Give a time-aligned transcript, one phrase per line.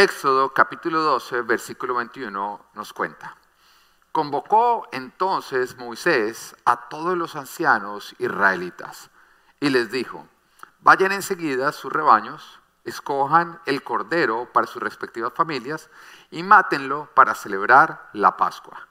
[0.00, 3.36] Éxodo capítulo 12, versículo 21 nos cuenta.
[4.12, 9.10] Convocó entonces Moisés a todos los ancianos israelitas
[9.60, 10.26] y les dijo,
[10.78, 15.90] vayan enseguida a sus rebaños, escojan el cordero para sus respectivas familias
[16.30, 18.88] y mátenlo para celebrar la Pascua.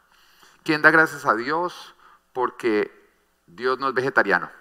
[0.62, 1.96] ¿Quién da gracias a Dios
[2.34, 3.10] porque
[3.48, 4.52] Dios no es vegetariano?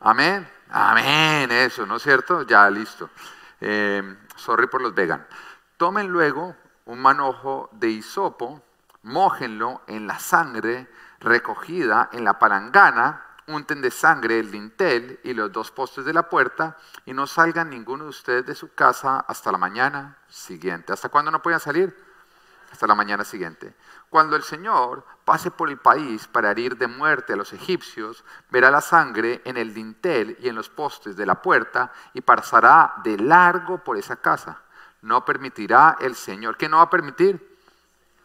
[0.00, 0.46] Amén.
[0.68, 2.42] Amén, eso, ¿no es cierto?
[2.42, 3.08] Ya, listo.
[3.58, 5.26] Eh, sorry por los vegan.
[5.76, 6.56] Tomen luego
[6.86, 8.62] un manojo de hisopo,
[9.02, 10.88] mójenlo en la sangre
[11.20, 16.28] recogida en la palangana, unten de sangre el dintel y los dos postes de la
[16.28, 20.92] puerta y no salgan ninguno de ustedes de su casa hasta la mañana siguiente.
[20.92, 21.96] ¿Hasta cuándo no pueden salir?
[22.72, 23.74] Hasta la mañana siguiente.
[24.08, 28.70] Cuando el Señor pase por el país para herir de muerte a los egipcios, verá
[28.70, 33.18] la sangre en el dintel y en los postes de la puerta y pasará de
[33.18, 34.62] largo por esa casa.
[35.02, 36.56] No permitirá el Señor.
[36.56, 37.58] ¿Qué no va a permitir?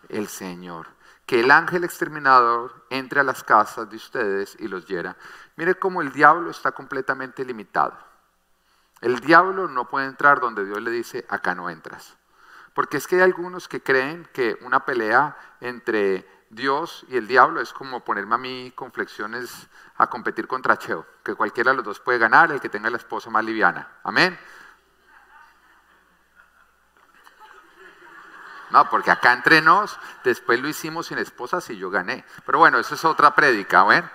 [0.09, 0.87] El Señor.
[1.25, 5.15] Que el ángel exterminador entre a las casas de ustedes y los hiera.
[5.55, 7.97] Mire cómo el diablo está completamente limitado.
[9.01, 12.15] El diablo no puede entrar donde Dios le dice, acá no entras.
[12.73, 17.61] Porque es que hay algunos que creen que una pelea entre Dios y el diablo
[17.61, 21.85] es como ponerme a mí con flexiones a competir contra Cheo, que cualquiera de los
[21.85, 23.87] dos puede ganar, el que tenga la esposa más liviana.
[24.03, 24.37] Amén.
[28.71, 32.23] No, porque acá entre nos, después lo hicimos sin esposas y yo gané.
[32.45, 34.09] Pero bueno, eso es otra prédica, ¿ven?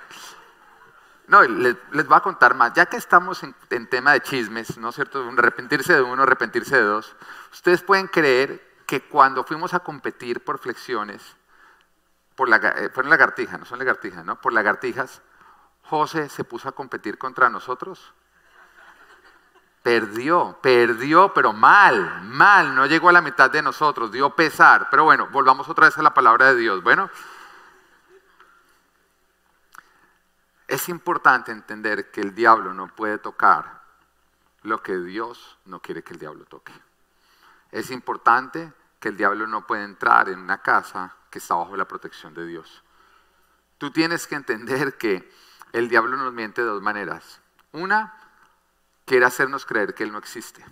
[1.28, 2.72] No, les, les voy a contar más.
[2.74, 5.28] Ya que estamos en, tema de chismes, ¿no es cierto?
[5.36, 7.16] Arrepentirse de uno, arrepentirse de dos.
[7.52, 11.36] Ustedes pueden creer que cuando fuimos a competir por flexiones,
[12.36, 14.40] por la, eh, fueron lagartijas, no son lagartijas, ¿no?
[14.40, 15.22] Por lagartijas,
[15.82, 18.14] José se puso a competir contra nosotros.
[19.82, 24.88] Perdió, perdió, pero mal, mal, no llegó a la mitad de nosotros, dio pesar.
[24.90, 26.82] Pero bueno, volvamos otra vez a la palabra de Dios.
[26.82, 27.08] Bueno,
[30.68, 33.82] Es importante entender que el diablo no puede tocar
[34.62, 36.72] lo que Dios no quiere que el diablo toque.
[37.70, 41.86] Es importante que el diablo no puede entrar en una casa que está bajo la
[41.86, 42.82] protección de Dios.
[43.78, 45.30] Tú tienes que entender que
[45.72, 47.40] el diablo nos miente de dos maneras.
[47.72, 48.14] Una,
[49.04, 50.64] quiere hacernos creer que Él no existe.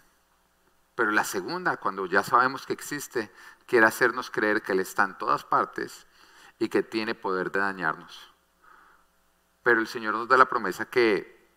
[0.94, 3.32] Pero la segunda, cuando ya sabemos que existe,
[3.66, 6.06] quiere hacernos creer que Él está en todas partes
[6.58, 8.33] y que tiene poder de dañarnos.
[9.64, 11.48] Pero el Señor nos da la promesa que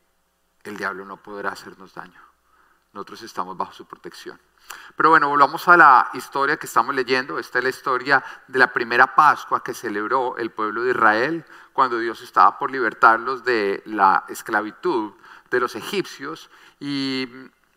[0.64, 2.20] el diablo no podrá hacernos daño.
[2.94, 4.40] Nosotros estamos bajo su protección.
[4.96, 7.38] Pero bueno, volvamos a la historia que estamos leyendo.
[7.38, 12.00] Esta es la historia de la primera Pascua que celebró el pueblo de Israel cuando
[12.00, 15.14] Dios estaba por libertarlos de la esclavitud
[15.52, 16.50] de los egipcios.
[16.80, 17.30] Y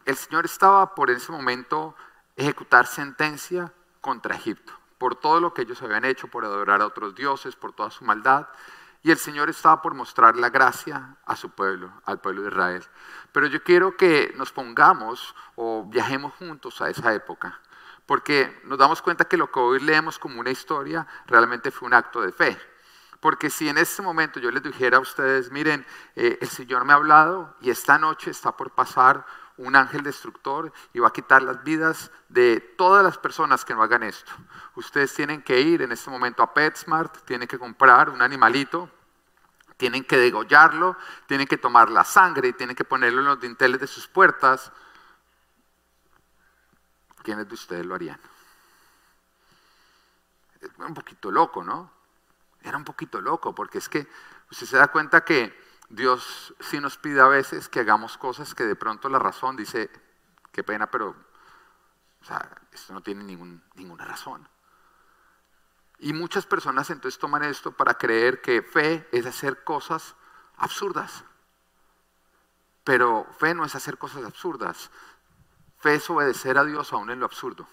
[0.07, 1.95] el Señor estaba por ese momento
[2.37, 7.15] ejecutar sentencia contra Egipto por todo lo que ellos habían hecho, por adorar a otros
[7.15, 8.47] dioses, por toda su maldad.
[9.03, 12.85] Y el Señor estaba por mostrar la gracia a su pueblo, al pueblo de Israel.
[13.33, 17.61] Pero yo quiero que nos pongamos o viajemos juntos a esa época,
[18.05, 21.95] porque nos damos cuenta que lo que hoy leemos como una historia realmente fue un
[21.95, 22.59] acto de fe.
[23.21, 26.93] Porque si en este momento yo les dijera a ustedes, miren, eh, el Señor me
[26.93, 29.27] ha hablado y esta noche está por pasar
[29.61, 33.83] un ángel destructor y va a quitar las vidas de todas las personas que no
[33.83, 34.33] hagan esto.
[34.75, 38.91] Ustedes tienen que ir en este momento a PetSmart, tienen que comprar un animalito,
[39.77, 43.81] tienen que degollarlo, tienen que tomar la sangre y tienen que ponerlo en los dinteles
[43.81, 44.73] de sus puertas.
[47.23, 48.21] ¿Quiénes de ustedes lo harían?
[50.61, 51.91] Es un poquito loco, ¿no?
[52.63, 54.07] Era un poquito loco, porque es que
[54.51, 58.65] usted se da cuenta que Dios sí nos pide a veces que hagamos cosas que
[58.65, 59.91] de pronto la razón dice,
[60.53, 61.17] qué pena, pero
[62.73, 64.49] esto no tiene ninguna razón.
[65.99, 70.15] Y muchas personas entonces toman esto para creer que fe es hacer cosas
[70.57, 71.25] absurdas.
[72.85, 74.91] Pero fe no es hacer cosas absurdas.
[75.79, 77.67] Fe es obedecer a Dios aún en lo absurdo.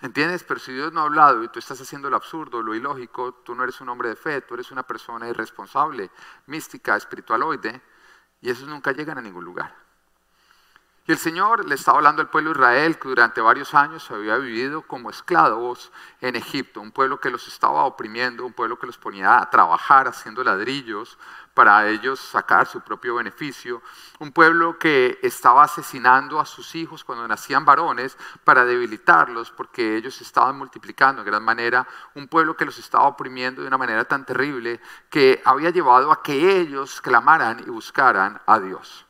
[0.00, 0.44] ¿Entiendes?
[0.44, 3.54] Pero si Dios no ha hablado y tú estás haciendo lo absurdo, lo ilógico, tú
[3.54, 6.10] no eres un hombre de fe, tú eres una persona irresponsable,
[6.46, 7.80] mística, espiritualoide,
[8.40, 9.84] y esos nunca llegan a ningún lugar.
[11.06, 14.36] Y el Señor le estaba hablando al pueblo de Israel que durante varios años había
[14.38, 15.92] vivido como esclavos
[16.22, 20.08] en Egipto, un pueblo que los estaba oprimiendo, un pueblo que los ponía a trabajar
[20.08, 21.18] haciendo ladrillos,
[21.54, 23.80] para ellos sacar su propio beneficio,
[24.18, 30.20] un pueblo que estaba asesinando a sus hijos cuando nacían varones para debilitarlos porque ellos
[30.20, 34.26] estaban multiplicando en gran manera, un pueblo que los estaba oprimiendo de una manera tan
[34.26, 39.06] terrible que había llevado a que ellos clamaran y buscaran a Dios.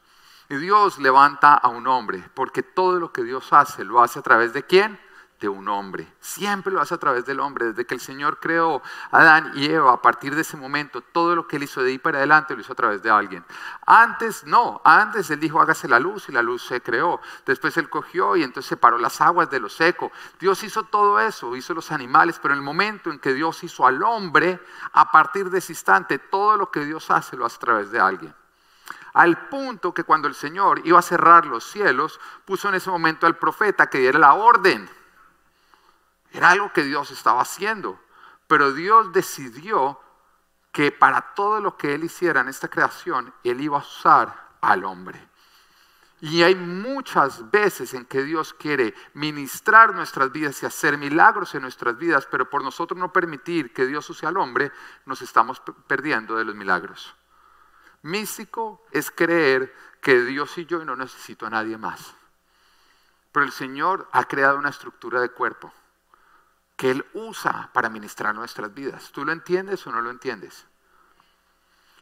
[0.50, 4.22] Y Dios levanta a un hombre, porque todo lo que Dios hace, lo hace a
[4.22, 5.00] través de quién?
[5.44, 6.10] De un hombre.
[6.20, 7.66] Siempre lo hace a través del hombre.
[7.66, 8.80] Desde que el Señor creó
[9.10, 11.90] a Adán y Eva, a partir de ese momento, todo lo que Él hizo de
[11.90, 13.44] ahí para adelante lo hizo a través de alguien.
[13.84, 17.20] Antes, no, antes Él dijo, hágase la luz y la luz se creó.
[17.44, 20.10] Después Él cogió y entonces separó las aguas de lo seco.
[20.40, 23.86] Dios hizo todo eso, hizo los animales, pero en el momento en que Dios hizo
[23.86, 24.58] al hombre,
[24.94, 28.00] a partir de ese instante, todo lo que Dios hace lo hace a través de
[28.00, 28.34] alguien
[29.14, 33.26] al punto que cuando el Señor iba a cerrar los cielos, puso en ese momento
[33.26, 34.90] al profeta que diera la orden.
[36.34, 38.00] Era algo que Dios estaba haciendo,
[38.48, 40.00] pero Dios decidió
[40.72, 44.84] que para todo lo que Él hiciera en esta creación, Él iba a usar al
[44.84, 45.28] hombre.
[46.20, 51.62] Y hay muchas veces en que Dios quiere ministrar nuestras vidas y hacer milagros en
[51.62, 54.72] nuestras vidas, pero por nosotros no permitir que Dios use al hombre,
[55.06, 57.14] nos estamos perdiendo de los milagros.
[58.02, 62.12] Místico es creer que Dios y yo no necesito a nadie más.
[63.30, 65.72] Pero el Señor ha creado una estructura de cuerpo
[66.76, 69.10] que Él usa para ministrar nuestras vidas.
[69.12, 70.66] ¿Tú lo entiendes o no lo entiendes?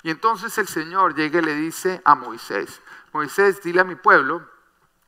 [0.03, 2.81] Y entonces el Señor llega y le dice a Moisés,
[3.13, 4.49] Moisés, dile a mi pueblo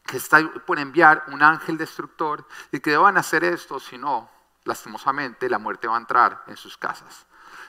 [0.04, 4.30] que está por enviar un ángel destructor y que deban hacer esto, si no,
[4.64, 7.26] lastimosamente, la muerte va a entrar en sus casas.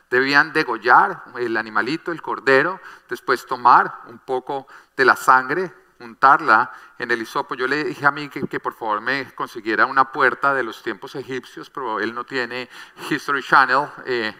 [0.09, 7.11] Debían degollar el animalito, el cordero, después tomar un poco de la sangre, untarla en
[7.11, 7.55] el hisopo.
[7.55, 11.15] Yo le dije a mí que, por favor me consiguiera una puerta de los tiempos
[11.15, 12.69] egipcios, pero él no tiene
[13.09, 13.87] History Channel.
[14.05, 14.33] Eh,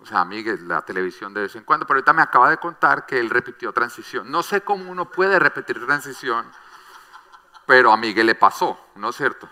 [0.00, 3.06] o sea, Miguel, la televisión de vez en cuando, pero ahorita me acaba de contar
[3.06, 4.30] que él repitió transición.
[4.30, 6.46] No sé cómo uno puede repetir transición,
[7.66, 9.48] pero a Miguel le pasó, ¿no es cierto?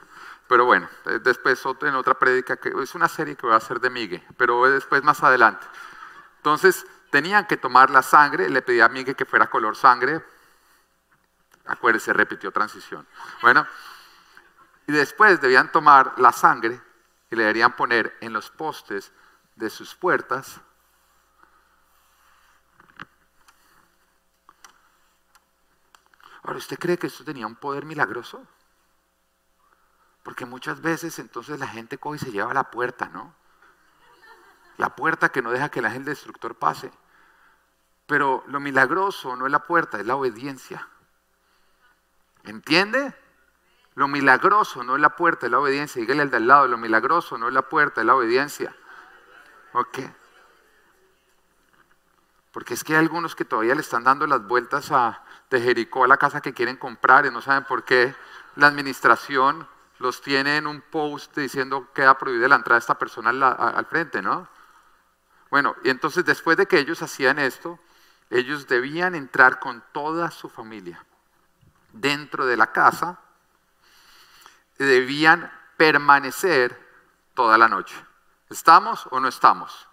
[0.47, 3.81] Pero bueno, eh, después en otra prédica, que es una serie que voy a hacer
[3.81, 5.67] de Miguel, pero después más adelante.
[6.37, 10.21] Entonces, tenían que tomar la sangre, le pedí a Miguel que fuera color sangre.
[11.67, 13.07] Acuérdese, repitió transición.
[13.41, 13.65] Bueno,
[14.89, 16.83] y después debían tomar la sangre
[17.31, 19.13] y le deberían poner en los postes
[19.55, 20.61] de sus puertas.
[26.43, 28.45] Ahora, ¿usted cree que esto tenía un poder milagroso?
[30.25, 33.33] Porque muchas veces entonces la gente coge y se lleva la puerta, ¿no?
[34.79, 36.91] La puerta que no deja que el ángel destructor pase.
[38.07, 40.89] Pero lo milagroso no es la puerta, es la obediencia.
[42.45, 43.15] ¿Entiende?
[43.95, 46.01] Lo milagroso no es la puerta, es la obediencia.
[46.01, 48.75] Dígale al de al lado, lo milagroso no es la puerta, es la obediencia.
[49.73, 49.99] ¿Ok?
[52.53, 56.05] Porque es que hay algunos que todavía le están dando las vueltas a, de Jericó
[56.05, 58.15] a la casa que quieren comprar y no saben por qué
[58.57, 59.67] la administración
[59.99, 63.87] los tiene en un post diciendo que queda prohibida la entrada de esta persona al,
[63.87, 64.49] frente, ¿no?
[65.51, 67.79] Bueno, y entonces después de que ellos hacían esto,
[68.35, 71.05] ellos debían entrar con toda su familia
[71.93, 73.21] dentro de la casa,
[74.77, 76.77] debían permanecer
[77.35, 77.95] toda la noche.
[78.51, 79.89] ¿Estamos o no estamos?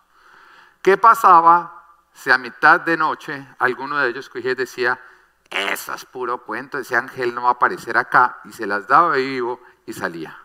[0.81, 4.99] ¿Qué pasaba si a mitad de noche alguno de ellos cogía decía,
[5.47, 9.17] eso es puro cuento, ese ángel no va a aparecer acá, y se las daba
[9.17, 10.35] vivo y salía.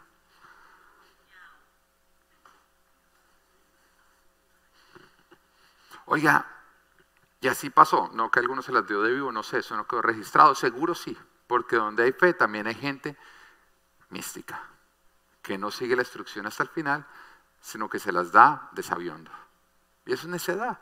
[6.05, 6.56] Oiga,
[7.41, 9.87] y así pasó, no que algunos se las dio de vivo, no sé, eso no
[9.87, 11.17] quedó registrado, seguro sí,
[11.47, 13.17] porque donde hay fe también hay gente
[14.11, 14.63] mística,
[15.43, 17.07] que no sigue la instrucción hasta el final,
[17.61, 19.31] sino que se las da desaviando.
[20.05, 20.79] Y eso es necedad.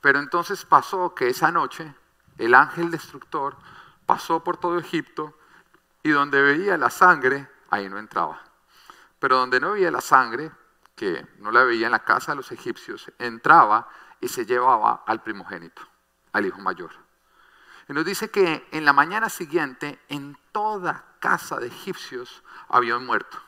[0.00, 1.94] Pero entonces pasó que esa noche
[2.38, 3.56] el ángel destructor
[4.06, 5.38] pasó por todo Egipto
[6.02, 8.42] y donde veía la sangre, ahí no entraba.
[9.18, 10.50] Pero donde no veía la sangre,
[10.94, 13.88] que no la veía en la casa de los egipcios, entraba
[14.24, 15.82] y se llevaba al primogénito,
[16.32, 16.90] al hijo mayor.
[17.88, 23.38] Y nos dice que en la mañana siguiente, en toda casa de egipcios había muerto.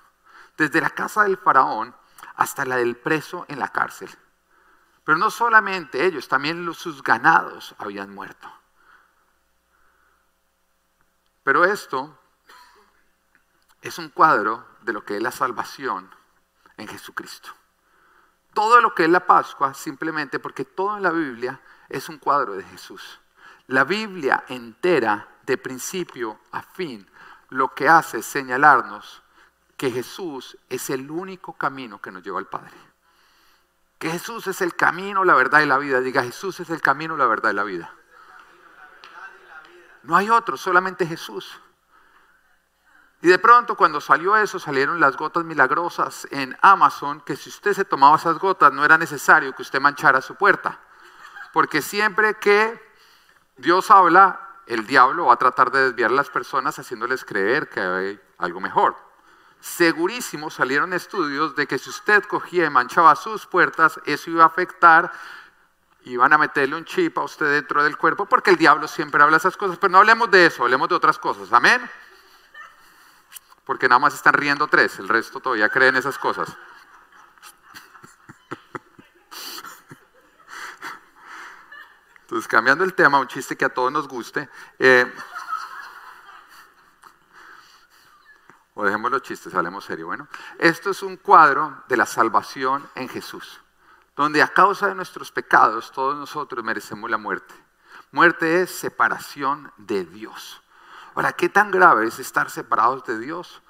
[0.58, 1.96] Desde la casa del faraón
[2.34, 4.10] hasta la del preso en la cárcel.
[5.02, 8.52] Pero no solamente ellos, también sus ganados habían muerto.
[11.42, 12.18] Pero esto
[13.80, 16.14] es un cuadro de lo que es la salvación
[16.76, 17.48] en Jesucristo.
[18.56, 21.60] Todo lo que es la Pascua, simplemente porque todo en la Biblia
[21.90, 23.20] es un cuadro de Jesús.
[23.66, 27.06] La Biblia entera, de principio a fin,
[27.50, 29.22] lo que hace es señalarnos
[29.76, 32.72] que Jesús es el único camino que nos lleva al Padre.
[33.98, 36.00] Que Jesús es el camino, la verdad y la vida.
[36.00, 37.92] Diga, Jesús es el camino, la verdad y la vida.
[40.04, 41.60] No hay otro, solamente Jesús.
[43.22, 47.72] Y de pronto cuando salió eso salieron las gotas milagrosas en Amazon, que si usted
[47.72, 50.80] se tomaba esas gotas no era necesario que usted manchara su puerta.
[51.52, 52.78] Porque siempre que
[53.56, 57.80] Dios habla, el diablo va a tratar de desviar a las personas haciéndoles creer que
[57.80, 58.96] hay algo mejor.
[59.60, 64.48] Segurísimo salieron estudios de que si usted cogía y manchaba sus puertas, eso iba a
[64.48, 65.10] afectar,
[66.04, 69.38] iban a meterle un chip a usted dentro del cuerpo, porque el diablo siempre habla
[69.38, 71.80] esas cosas, pero no hablemos de eso, hablemos de otras cosas, amén.
[73.66, 76.56] Porque nada más están riendo tres, el resto todavía creen esas cosas.
[82.20, 84.48] Entonces, cambiando el tema, un chiste que a todos nos guste.
[84.78, 85.12] Eh,
[88.74, 90.06] o dejemos los chistes, hablemos serio.
[90.06, 93.60] Bueno, esto es un cuadro de la salvación en Jesús,
[94.14, 97.54] donde a causa de nuestros pecados todos nosotros merecemos la muerte.
[98.12, 100.62] Muerte es separación de Dios.
[101.16, 103.62] Ahora, ¿qué tan grave es estar separados de Dios?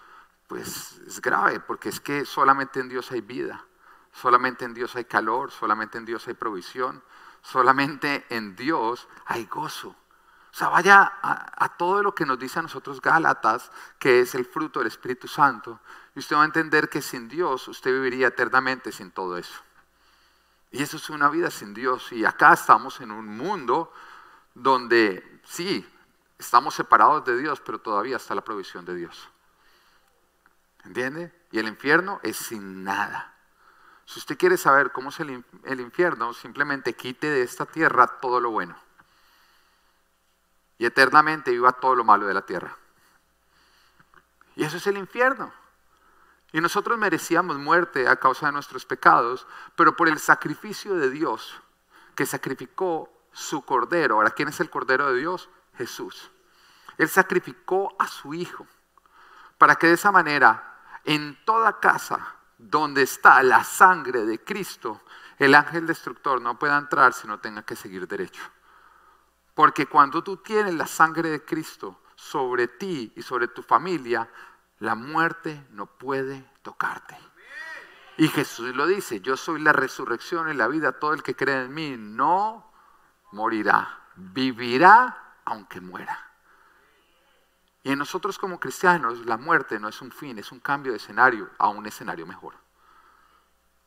[0.49, 3.65] Pues es grave, porque es que solamente en Dios hay vida,
[4.13, 7.05] solamente en Dios hay calor, solamente en Dios hay provisión,
[7.43, 9.91] solamente en Dios hay gozo.
[9.91, 14.45] O sea, vaya a, todo lo que nos dice a nosotros Gálatas, que es el
[14.45, 15.79] fruto del Espíritu Santo,
[16.17, 19.63] y usted va a entender que sin Dios usted viviría eternamente sin todo eso.
[20.73, 22.11] Y eso es una vida sin Dios.
[22.11, 23.93] Y acá estamos en un mundo
[24.53, 25.87] donde sí,
[26.39, 29.29] estamos separados de Dios, pero todavía está la provisión de Dios.
[30.85, 31.33] ¿Entiende?
[31.51, 33.35] Y el infierno es sin nada.
[34.05, 38.51] Si usted quiere saber cómo es el, infierno, simplemente quite de esta tierra todo lo
[38.51, 38.77] bueno.
[40.79, 42.77] Y eternamente viva todo lo malo de la tierra.
[44.55, 45.53] Y eso es el infierno.
[46.53, 51.61] Y nosotros merecíamos muerte a causa de nuestros pecados, pero por el sacrificio de Dios,
[52.15, 54.15] que sacrificó su cordero.
[54.17, 55.51] Ahora, ¿quién es el cordero de Dios?
[55.77, 56.31] Jesús.
[56.99, 58.67] Él sacrificó a su Hijo
[59.59, 65.03] para que de esa manera en toda casa donde está la sangre de Cristo,
[65.39, 68.43] el ángel destructor no pueda entrar si no tenga que seguir derecho.
[69.55, 74.29] Porque cuando tú tienes la sangre de Cristo sobre ti y sobre tu familia,
[74.81, 77.17] la muerte no puede tocarte.
[78.19, 81.65] Y Jesús lo dice, yo soy la resurrección y la vida, todo el que cree
[81.65, 82.73] en mí no
[83.33, 86.31] morirá, vivirá aunque muera.
[87.83, 90.99] Y en nosotros como cristianos la muerte no es un fin, es un cambio de
[90.99, 92.55] escenario a un escenario mejor.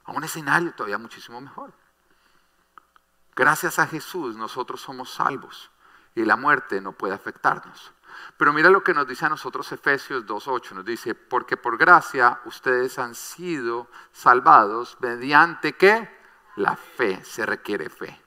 [0.05, 1.71] A un escenario todavía muchísimo mejor.
[3.35, 5.69] Gracias a Jesús nosotros somos salvos
[6.15, 7.91] y la muerte no puede afectarnos.
[8.37, 12.39] Pero mira lo que nos dice a nosotros Efesios 2.8, nos dice, porque por gracia
[12.45, 16.09] ustedes han sido salvados mediante qué?
[16.55, 18.19] La fe, se requiere fe.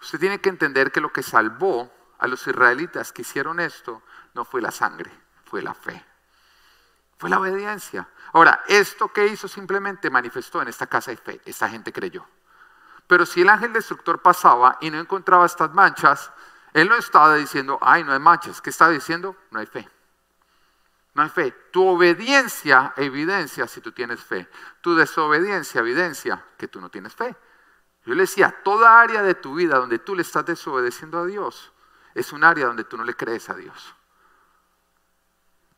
[0.00, 1.92] Usted tiene que entender que lo que salvó
[2.24, 4.02] a los israelitas que hicieron esto
[4.32, 5.10] no fue la sangre,
[5.44, 6.02] fue la fe.
[7.18, 8.08] Fue la obediencia.
[8.32, 11.40] Ahora, esto que hizo simplemente manifestó en esta casa de fe.
[11.44, 12.26] Esta gente creyó.
[13.06, 16.32] Pero si el ángel destructor pasaba y no encontraba estas manchas,
[16.72, 18.62] él no estaba diciendo, ay, no hay manchas.
[18.62, 19.36] ¿Qué estaba diciendo?
[19.50, 19.86] No hay fe.
[21.12, 21.50] No hay fe.
[21.70, 24.48] Tu obediencia evidencia si tú tienes fe.
[24.80, 27.36] Tu desobediencia evidencia que tú no tienes fe.
[28.06, 31.73] Yo le decía, toda área de tu vida donde tú le estás desobedeciendo a Dios
[32.14, 33.94] es un área donde tú no le crees a Dios.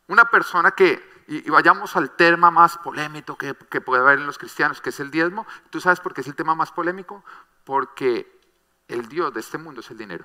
[0.08, 4.38] Una persona que, y, vayamos al tema más polémico que, que puede haber en los
[4.38, 5.46] cristianos, que es el diezmo.
[5.70, 7.24] ¿Tú sabes por qué es el tema más polémico?
[7.64, 8.40] Porque
[8.88, 10.24] el Dios de este mundo es el dinero.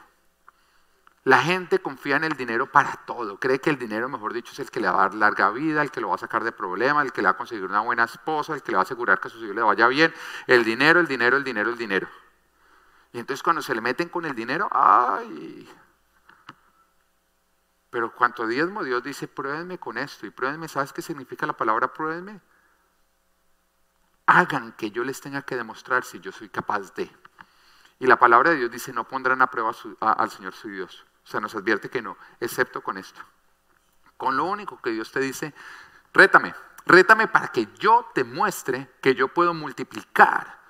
[1.23, 3.39] La gente confía en el dinero para todo.
[3.39, 5.83] Cree que el dinero, mejor dicho, es el que le va a dar larga vida,
[5.83, 7.81] el que lo va a sacar de problemas, el que le va a conseguir una
[7.81, 10.11] buena esposa, el que le va a asegurar que a su hijo le vaya bien.
[10.47, 12.07] El dinero, el dinero, el dinero, el dinero.
[13.13, 15.69] Y entonces cuando se le meten con el dinero, ¡ay!
[17.91, 20.25] Pero cuanto diezmo, Dios dice, pruébenme con esto.
[20.25, 22.39] Y pruébenme, ¿sabes qué significa la palabra pruébenme?
[24.25, 27.11] Hagan que yo les tenga que demostrar si yo soy capaz de.
[27.99, 31.05] Y la palabra de Dios dice, no pondrán a prueba al Señor su Dios.
[31.25, 33.21] O sea, nos advierte que no, excepto con esto.
[34.15, 35.53] Con lo único que Dios te dice,
[36.13, 36.55] rétame,
[36.85, 40.61] rétame para que yo te muestre que yo puedo multiplicar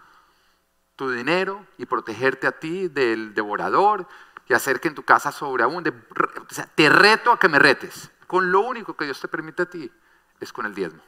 [0.95, 4.07] tu dinero y protegerte a ti del devorador
[4.47, 5.89] y hacer que en tu casa sobreabunde.
[5.89, 8.11] O sea, te reto a que me retes.
[8.27, 9.91] Con lo único que Dios te permite a ti
[10.39, 11.01] es con el diezmo.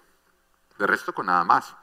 [0.77, 1.75] De resto, con nada más.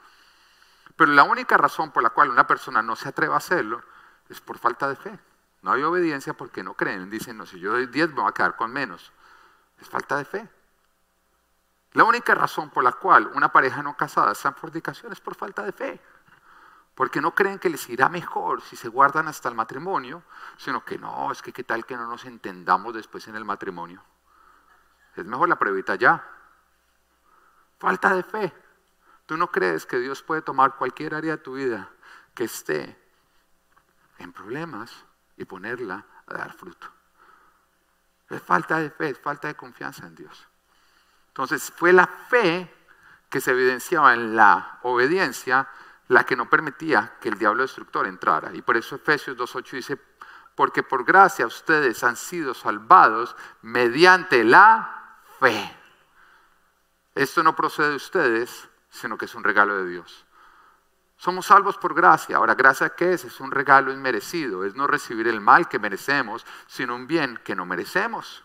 [0.96, 3.82] Pero la única razón por la cual una persona no se atreve a hacerlo
[4.28, 5.18] es por falta de fe.
[5.62, 7.10] No hay obediencia porque no creen.
[7.10, 9.12] Dicen, no, si yo doy diezmo, me a quedar con menos.
[9.80, 10.48] Es falta de fe.
[11.92, 15.34] La única razón por la cual una pareja no casada está en fornicación es por
[15.34, 16.00] falta de fe
[17.00, 20.22] porque no creen que les irá mejor si se guardan hasta el matrimonio,
[20.58, 24.04] sino que no, es que qué tal que no nos entendamos después en el matrimonio.
[25.16, 26.22] Es mejor la pruebita ya.
[27.78, 28.52] Falta de fe.
[29.24, 31.88] Tú no crees que Dios puede tomar cualquier área de tu vida
[32.34, 33.02] que esté
[34.18, 34.92] en problemas
[35.38, 36.86] y ponerla a dar fruto.
[38.28, 40.46] Es falta de fe, es falta de confianza en Dios.
[41.28, 42.70] Entonces fue la fe
[43.30, 45.66] que se evidenciaba en la obediencia
[46.10, 48.52] la que no permitía que el diablo destructor entrara.
[48.52, 49.98] Y por eso Efesios 2.8 dice,
[50.56, 55.76] porque por gracia ustedes han sido salvados mediante la fe.
[57.14, 60.26] Esto no procede de ustedes, sino que es un regalo de Dios.
[61.16, 62.38] Somos salvos por gracia.
[62.38, 63.24] Ahora, ¿gracia qué es?
[63.24, 64.64] Es un regalo inmerecido.
[64.64, 68.42] Es no recibir el mal que merecemos, sino un bien que no merecemos.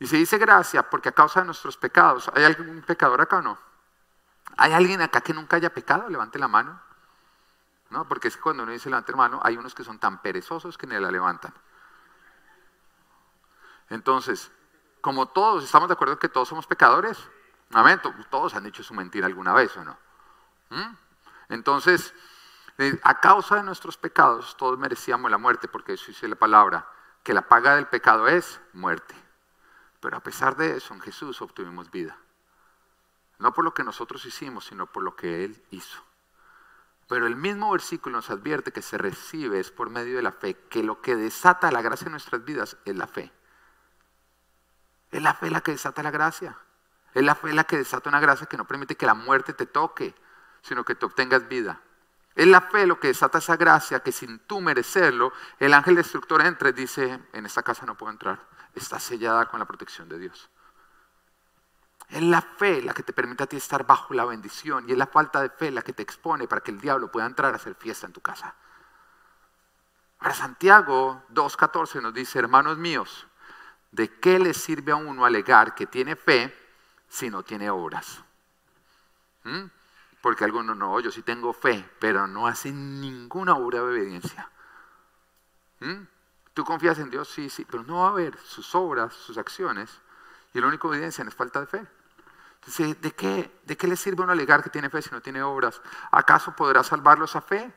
[0.00, 3.42] Y se dice gracia porque a causa de nuestros pecados, ¿hay algún pecador acá o
[3.42, 3.69] no?
[4.56, 6.08] ¿Hay alguien acá que nunca haya pecado?
[6.08, 6.80] Levante la mano.
[7.90, 10.22] No, porque es que cuando uno dice levante la mano, hay unos que son tan
[10.22, 11.52] perezosos que ni la levantan.
[13.88, 14.50] Entonces,
[15.00, 17.18] como todos estamos de acuerdo que todos somos pecadores,
[18.30, 19.96] todos han dicho su mentira alguna vez o no.
[20.70, 20.96] ¿Mm?
[21.48, 22.14] Entonces,
[23.02, 26.86] a causa de nuestros pecados, todos merecíamos la muerte, porque eso dice la palabra,
[27.22, 29.14] que la paga del pecado es muerte.
[30.00, 32.16] Pero a pesar de eso, en Jesús obtuvimos vida.
[33.40, 36.00] No por lo que nosotros hicimos, sino por lo que Él hizo.
[37.08, 40.54] Pero el mismo versículo nos advierte que se recibe es por medio de la fe,
[40.68, 43.32] que lo que desata la gracia en nuestras vidas es la fe.
[45.10, 46.56] Es la fe la que desata la gracia.
[47.12, 49.66] Es la fe la que desata una gracia que no permite que la muerte te
[49.66, 50.14] toque,
[50.62, 51.80] sino que te obtengas vida.
[52.36, 56.42] Es la fe lo que desata esa gracia que sin tú merecerlo, el ángel destructor
[56.42, 60.18] entra y dice, en esta casa no puedo entrar está sellada con la protección de
[60.18, 60.48] Dios.
[62.10, 64.98] Es la fe la que te permite a ti estar bajo la bendición y es
[64.98, 67.56] la falta de fe la que te expone para que el diablo pueda entrar a
[67.56, 68.54] hacer fiesta en tu casa.
[70.18, 73.26] Ahora Santiago 2.14 nos dice, hermanos míos,
[73.92, 76.54] ¿de qué le sirve a uno alegar que tiene fe
[77.08, 78.22] si no tiene obras?
[79.44, 79.64] ¿Mm?
[80.20, 84.50] Porque algunos no, yo sí tengo fe, pero no hacen ninguna obra de obediencia.
[85.78, 86.02] ¿Mm?
[86.52, 87.28] ¿Tú confías en Dios?
[87.28, 90.00] Sí, sí, pero no va a haber sus obras, sus acciones,
[90.52, 91.86] y la única evidencia es falta de fe.
[92.60, 95.42] Entonces, ¿de qué, ¿de le sirve a uno alegar que tiene fe si no tiene
[95.42, 95.80] obras?
[96.10, 97.72] ¿Acaso podrá salvarlo esa fe?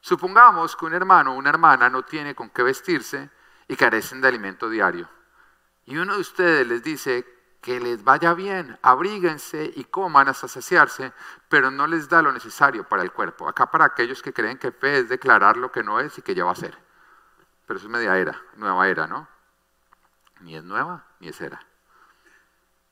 [0.00, 3.30] Supongamos que un hermano o una hermana no tiene con qué vestirse
[3.66, 5.08] y carecen de alimento diario.
[5.86, 7.24] Y uno de ustedes les dice
[7.62, 11.12] que les vaya bien, abríguense y coman hasta saciarse,
[11.48, 13.48] pero no les da lo necesario para el cuerpo.
[13.48, 16.34] Acá para aquellos que creen que fe es declarar lo que no es y que
[16.34, 16.78] ya va a ser.
[17.66, 19.26] Pero eso es media era, nueva era, ¿no?
[20.40, 21.66] Ni es nueva, ni es era.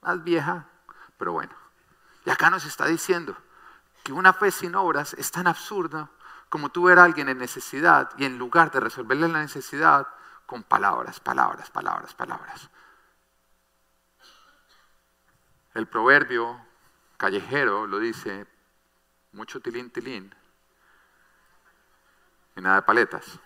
[0.00, 0.66] Más vieja,
[1.18, 1.54] pero bueno.
[2.24, 3.36] Y acá nos está diciendo
[4.02, 6.10] que una fe sin obras es tan absurda
[6.48, 10.06] como tú ver a alguien en necesidad y en lugar de resolverle la necesidad
[10.46, 12.70] con palabras, palabras, palabras, palabras.
[15.74, 16.60] El proverbio
[17.16, 18.46] callejero lo dice,
[19.32, 20.34] mucho tilín, tilín
[22.56, 23.40] y nada de paletas.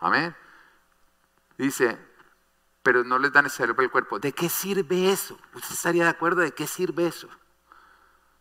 [0.00, 0.36] Amén.
[1.56, 1.98] Dice,
[2.88, 4.18] pero no les da necesario para cuerpo.
[4.18, 5.38] ¿De qué sirve eso?
[5.52, 7.28] ¿Usted estaría de acuerdo de qué sirve eso?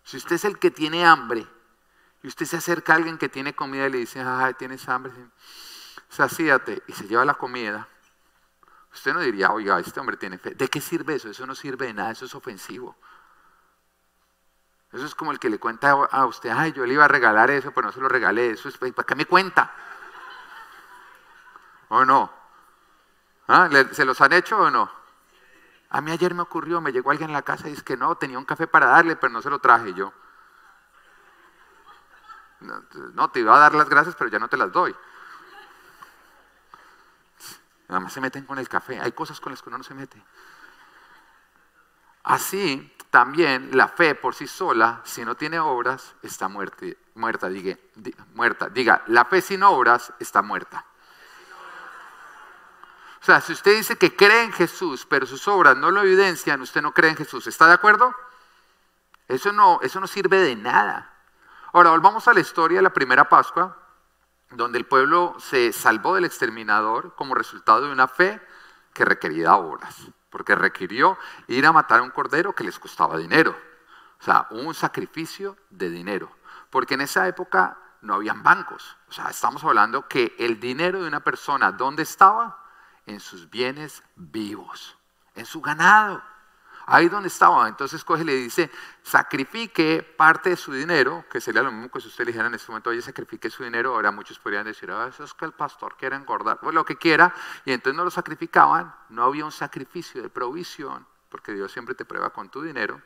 [0.06, 1.46] Si usted es el que tiene hambre
[2.24, 5.12] y usted se acerca a alguien que tiene comida y le dice, ay, tienes hambre,
[6.08, 7.90] sacíate y se lleva la comida,
[8.94, 10.56] usted no diría, oiga, este hombre tiene fe.
[10.56, 11.30] ¿De qué sirve eso?
[11.30, 12.96] Eso no sirve de nada, eso es ofensivo.
[14.94, 17.52] Eso es como el que le cuenta a usted, ay, yo le iba a regalar
[17.52, 19.74] eso, pero no se lo regalé, eso es, ¿para qué me cuenta?
[21.90, 22.47] ¿O no?
[23.48, 23.70] ¿Ah?
[23.92, 24.92] ¿Se los han hecho o no?
[25.90, 28.16] A mí ayer me ocurrió, me llegó alguien a la casa y dice que no,
[28.16, 30.12] tenía un café para darle, pero no se lo traje yo.
[33.14, 34.96] No, te iba a dar las gracias, pero ya no te las doy.
[37.88, 39.00] Nada más se meten con el café.
[39.00, 40.22] Hay cosas con las que uno no se mete.
[42.24, 46.86] Así también la fe por sí sola, si no tiene obras, está muerta.
[47.16, 47.78] Muerta, diga,
[48.34, 48.68] muerta.
[48.68, 50.86] Diga, la fe sin obras está muerta.
[53.28, 56.62] O sea, si usted dice que cree en Jesús, pero sus obras no lo evidencian,
[56.62, 57.46] usted no cree en Jesús.
[57.46, 58.16] ¿Está de acuerdo?
[59.28, 61.14] Eso no, eso no sirve de nada.
[61.74, 63.76] Ahora, volvamos a la historia de la primera Pascua,
[64.52, 68.42] donde el pueblo se salvó del exterminador como resultado de una fe
[68.94, 71.18] que requería obras, porque requirió
[71.50, 73.54] ir a matar a un cordero que les costaba dinero.
[74.22, 76.32] O sea, un sacrificio de dinero.
[76.70, 78.96] Porque en esa época no habían bancos.
[79.10, 82.64] O sea, estamos hablando que el dinero de una persona, ¿dónde estaba?
[83.08, 84.96] En sus bienes vivos,
[85.34, 86.22] en su ganado.
[86.90, 87.68] Ahí donde estaba.
[87.68, 92.00] Entonces coge y le dice, sacrifique parte de su dinero, que sería lo mismo que
[92.00, 93.94] si usted le dijera en este momento, oye, sacrifique su dinero.
[93.94, 96.96] Ahora muchos podrían decir, ah, eso es que el pastor quiere engordar, pues lo que
[96.96, 97.34] quiera.
[97.66, 102.06] Y entonces no lo sacrificaban, no había un sacrificio de provisión, porque Dios siempre te
[102.06, 103.02] prueba con tu dinero.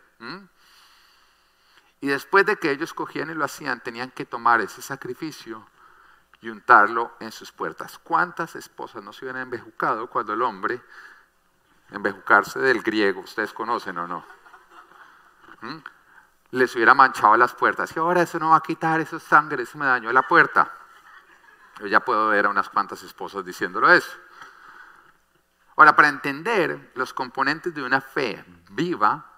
[2.01, 5.65] Y después de que ellos cogían y lo hacían, tenían que tomar ese sacrificio
[6.41, 7.99] y untarlo en sus puertas.
[7.99, 10.81] ¿Cuántas esposas no se hubieran embejucado cuando el hombre,
[11.91, 14.25] embejucarse del griego, ustedes conocen o no?
[15.61, 15.77] ¿Mm?
[16.51, 17.95] Les hubiera manchado las puertas.
[17.95, 20.73] Y ahora eso no va a quitar, eso es sangre, eso me dañó la puerta.
[21.79, 24.11] Yo ya puedo ver a unas cuantas esposas diciéndolo eso.
[25.77, 29.31] Ahora, para entender los componentes de una fe viva,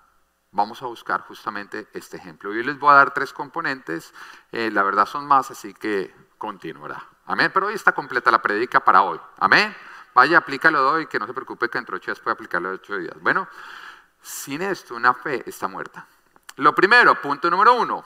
[0.52, 2.50] vamos a buscar justamente este ejemplo.
[2.50, 4.14] Hoy les voy a dar tres componentes,
[4.52, 6.14] eh, la verdad son más, así que
[6.44, 7.02] continuará.
[7.28, 9.18] Amén, pero hoy está completa la predica para hoy.
[9.38, 9.74] Amén.
[10.14, 13.16] Vaya, aplícalo hoy, que no se preocupe que entre ocho días puede aplicarlo ocho días.
[13.22, 13.48] Bueno,
[14.22, 16.06] sin esto una fe está muerta.
[16.58, 18.04] Lo primero, punto número uno,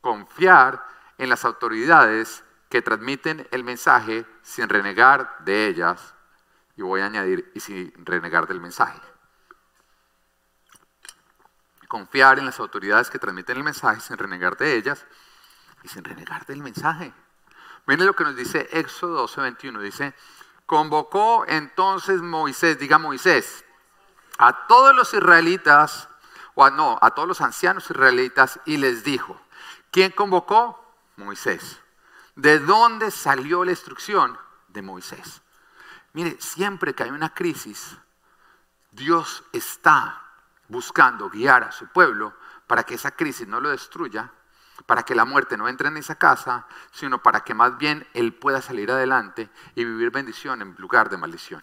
[0.00, 0.84] confiar
[1.16, 6.12] en las autoridades que transmiten el mensaje sin renegar de ellas
[6.76, 9.00] y voy a añadir, y sin renegar del mensaje.
[11.86, 15.06] Confiar en las autoridades que transmiten el mensaje sin renegar de ellas
[15.84, 17.14] y sin renegar del mensaje.
[17.90, 19.80] Miren lo que nos dice Éxodo 12, 21.
[19.80, 20.14] Dice,
[20.64, 23.64] convocó entonces Moisés, diga Moisés,
[24.38, 26.08] a todos los israelitas,
[26.54, 29.40] o no, a todos los ancianos israelitas y les dijo,
[29.90, 30.94] ¿quién convocó?
[31.16, 31.80] Moisés.
[32.36, 34.38] ¿De dónde salió la instrucción?
[34.68, 35.42] De Moisés.
[36.12, 37.96] Mire, siempre que hay una crisis,
[38.92, 40.22] Dios está
[40.68, 42.34] buscando guiar a su pueblo
[42.68, 44.30] para que esa crisis no lo destruya,
[44.90, 48.34] para que la muerte no entre en esa casa, sino para que más bien Él
[48.34, 51.62] pueda salir adelante y vivir bendición en lugar de maldición.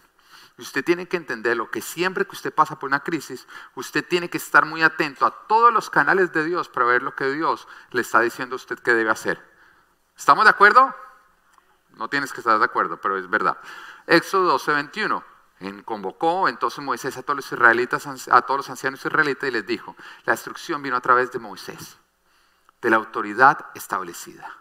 [0.56, 4.02] Y usted tiene que entender lo que siempre que usted pasa por una crisis, usted
[4.02, 7.30] tiene que estar muy atento a todos los canales de Dios para ver lo que
[7.30, 9.46] Dios le está diciendo a usted que debe hacer.
[10.16, 10.96] ¿Estamos de acuerdo?
[11.98, 13.58] No tienes que estar de acuerdo, pero es verdad.
[14.06, 15.24] Éxodo 12, 21.
[15.60, 19.66] En convocó entonces Moisés a todos los israelitas, a todos los ancianos israelitas y les
[19.66, 21.98] dijo, la instrucción vino a través de Moisés,
[22.80, 24.58] de la autoridad establecida.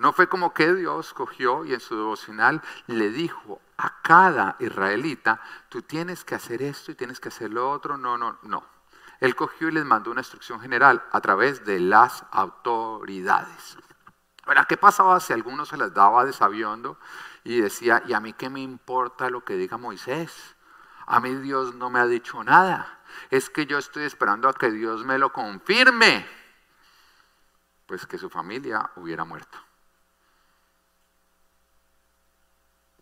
[0.00, 5.42] No fue como que Dios cogió y en su devocional le dijo a cada israelita,
[5.68, 7.98] tú tienes que hacer esto y tienes que hacer lo otro.
[7.98, 8.64] No, no, no.
[9.20, 13.76] Él cogió y les mandó una instrucción general a través de las autoridades.
[14.46, 16.98] Ahora, ¿qué pasaba si alguno se las daba desaviando
[17.44, 20.56] y decía, ¿y a mí qué me importa lo que diga Moisés?
[21.06, 23.00] A mí Dios no me ha dicho nada.
[23.28, 26.39] Es que yo estoy esperando a que Dios me lo confirme.
[27.90, 29.58] Pues que su familia hubiera muerto.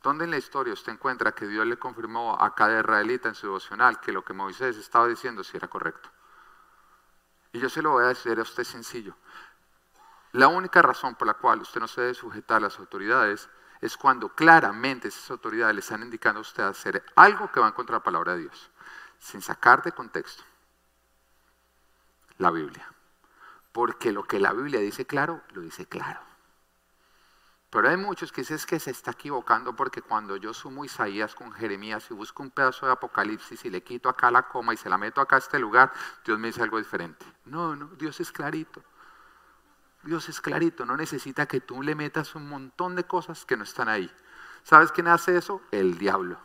[0.03, 3.49] ¿Dónde en la historia usted encuentra que Dios le confirmó a cada israelita en su
[3.49, 6.09] devocional que lo que Moisés estaba diciendo era correcto?
[7.53, 9.15] Y yo se lo voy a decir a usted sencillo.
[10.33, 13.51] La única razón por la cual usted no se debe sujetar a las autoridades
[13.83, 17.75] es cuando claramente esas autoridades le están indicando a usted hacer algo que va en
[17.75, 18.71] contra de la palabra de Dios,
[19.19, 20.43] sin sacar de contexto
[22.39, 22.91] la Biblia.
[23.73, 26.21] Porque lo que la Biblia dice claro, lo dice claro.
[27.71, 31.53] Pero hay muchos que dicen que se está equivocando porque cuando yo sumo Isaías con
[31.53, 34.89] Jeremías y busco un pedazo de Apocalipsis y le quito acá la coma y se
[34.89, 35.93] la meto acá a este lugar,
[36.25, 37.27] Dios me dice algo diferente.
[37.45, 38.83] No, no, Dios es clarito.
[40.03, 43.65] Dios es clarito, no necesita que tú le metas un montón de cosas que no
[43.65, 44.11] están ahí.
[44.63, 45.61] ¿Sabes quién hace eso?
[45.71, 46.41] El diablo.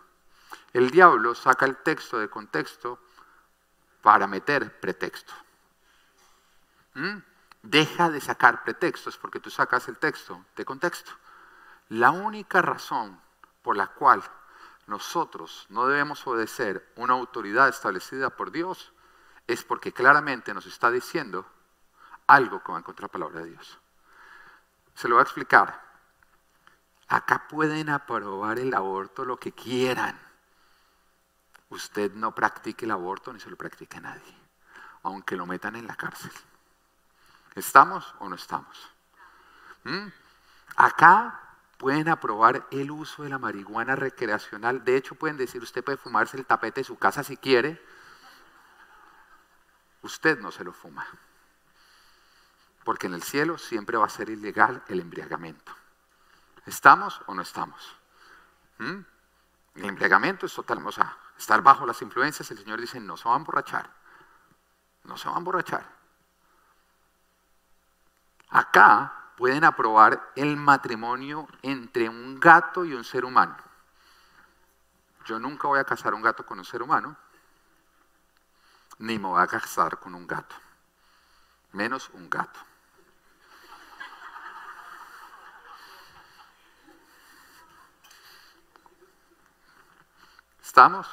[0.73, 2.99] El diablo saca el texto de contexto
[4.01, 5.33] para meter pretexto.
[7.63, 11.11] Deja de sacar pretextos porque tú sacas el texto de contexto.
[11.89, 13.19] La única razón
[13.61, 14.23] por la cual
[14.87, 18.91] nosotros no debemos obedecer una autoridad establecida por Dios
[19.47, 21.45] es porque claramente nos está diciendo
[22.27, 23.79] algo que va en contra la palabra de Dios.
[24.93, 25.81] Se lo voy a explicar.
[27.07, 30.19] Acá pueden aprobar el aborto lo que quieran.
[31.69, 34.37] Usted no practique el aborto ni se lo practique a nadie,
[35.03, 36.31] aunque lo metan en la cárcel.
[37.55, 38.89] ¿Estamos o no estamos?
[39.83, 40.07] ¿Mm?
[40.75, 41.39] Acá
[41.77, 44.83] pueden aprobar el uso de la marihuana recreacional.
[44.83, 47.83] De hecho, pueden decir, usted puede fumarse el tapete de su casa si quiere.
[50.01, 51.05] Usted no se lo fuma.
[52.83, 55.73] Porque en el cielo siempre va a ser ilegal el embriagamiento.
[56.65, 57.95] ¿Estamos o no estamos?
[58.79, 58.99] ¿Mm?
[59.75, 63.27] El embriagamiento es total, o sea, estar bajo las influencias, el Señor dice, no se
[63.27, 63.89] va a emborrachar.
[65.03, 66.02] No se va a emborrachar.
[68.73, 73.55] Acá pueden aprobar el matrimonio entre un gato y un ser humano.
[75.25, 77.15] Yo nunca voy a casar un gato con un ser humano,
[78.97, 80.55] ni me voy a casar con un gato,
[81.73, 82.59] menos un gato.
[90.63, 91.07] ¿Estamos?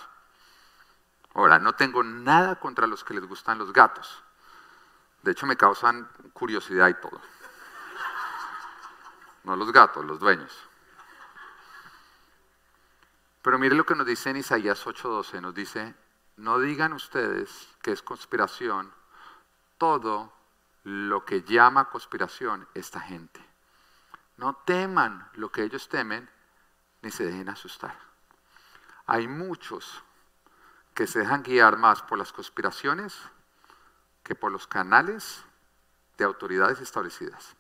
[1.35, 4.23] Ahora, no tengo nada contra los que les gustan los gatos.
[5.21, 7.21] De hecho, me causan curiosidad y todo.
[9.45, 10.57] No los gatos, los dueños.
[13.43, 15.95] Pero mire lo que nos dice en Isaías 8:12, nos dice,
[16.37, 18.93] no digan ustedes que es conspiración
[19.79, 20.33] todo
[20.85, 23.41] lo que llama conspiración esta gente.
[24.37, 26.29] No teman lo que ellos temen,
[27.03, 27.99] ni se dejen asustar.
[29.07, 30.03] Hay muchos
[30.95, 33.17] que se dejan guiar más por las conspiraciones
[34.23, 35.45] que por los canales
[36.17, 37.57] de autoridades establecidas.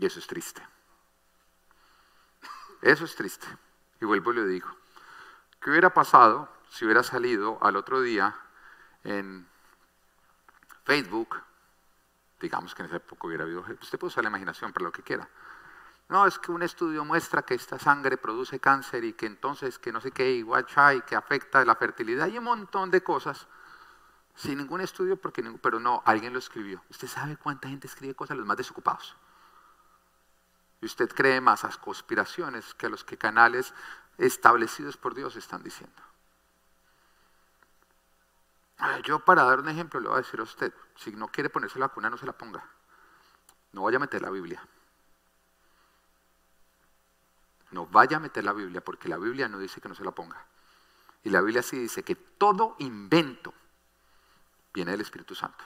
[0.00, 0.66] Y eso es triste.
[2.80, 3.46] Eso es triste.
[4.00, 4.68] Y vuelvo y le digo,
[5.60, 8.34] ¿qué hubiera pasado si hubiera salido al otro día
[9.04, 9.46] en
[10.84, 11.36] Facebook?
[12.40, 15.02] Digamos que en esa época hubiera habido, usted puede usar la imaginación para lo que
[15.02, 15.28] quiera.
[16.08, 19.92] No, es que un estudio muestra que esta sangre produce cáncer y que entonces que
[19.92, 20.46] no sé qué, y
[21.02, 23.46] que afecta la fertilidad y un montón de cosas.
[24.34, 26.82] Sin ningún estudio, porque, pero no, alguien lo escribió.
[26.88, 28.38] ¿Usted sabe cuánta gente escribe cosas?
[28.38, 29.14] Los más desocupados.
[30.80, 33.74] Y usted cree más a conspiraciones que a los que canales
[34.18, 36.02] establecidos por Dios están diciendo.
[39.04, 41.78] Yo para dar un ejemplo le voy a decir a usted, si no quiere ponerse
[41.78, 42.64] la vacuna, no se la ponga.
[43.72, 44.66] No vaya a meter la Biblia.
[47.72, 50.12] No vaya a meter la Biblia porque la Biblia no dice que no se la
[50.12, 50.44] ponga.
[51.22, 53.52] Y la Biblia sí dice que todo invento
[54.72, 55.62] viene del Espíritu Santo.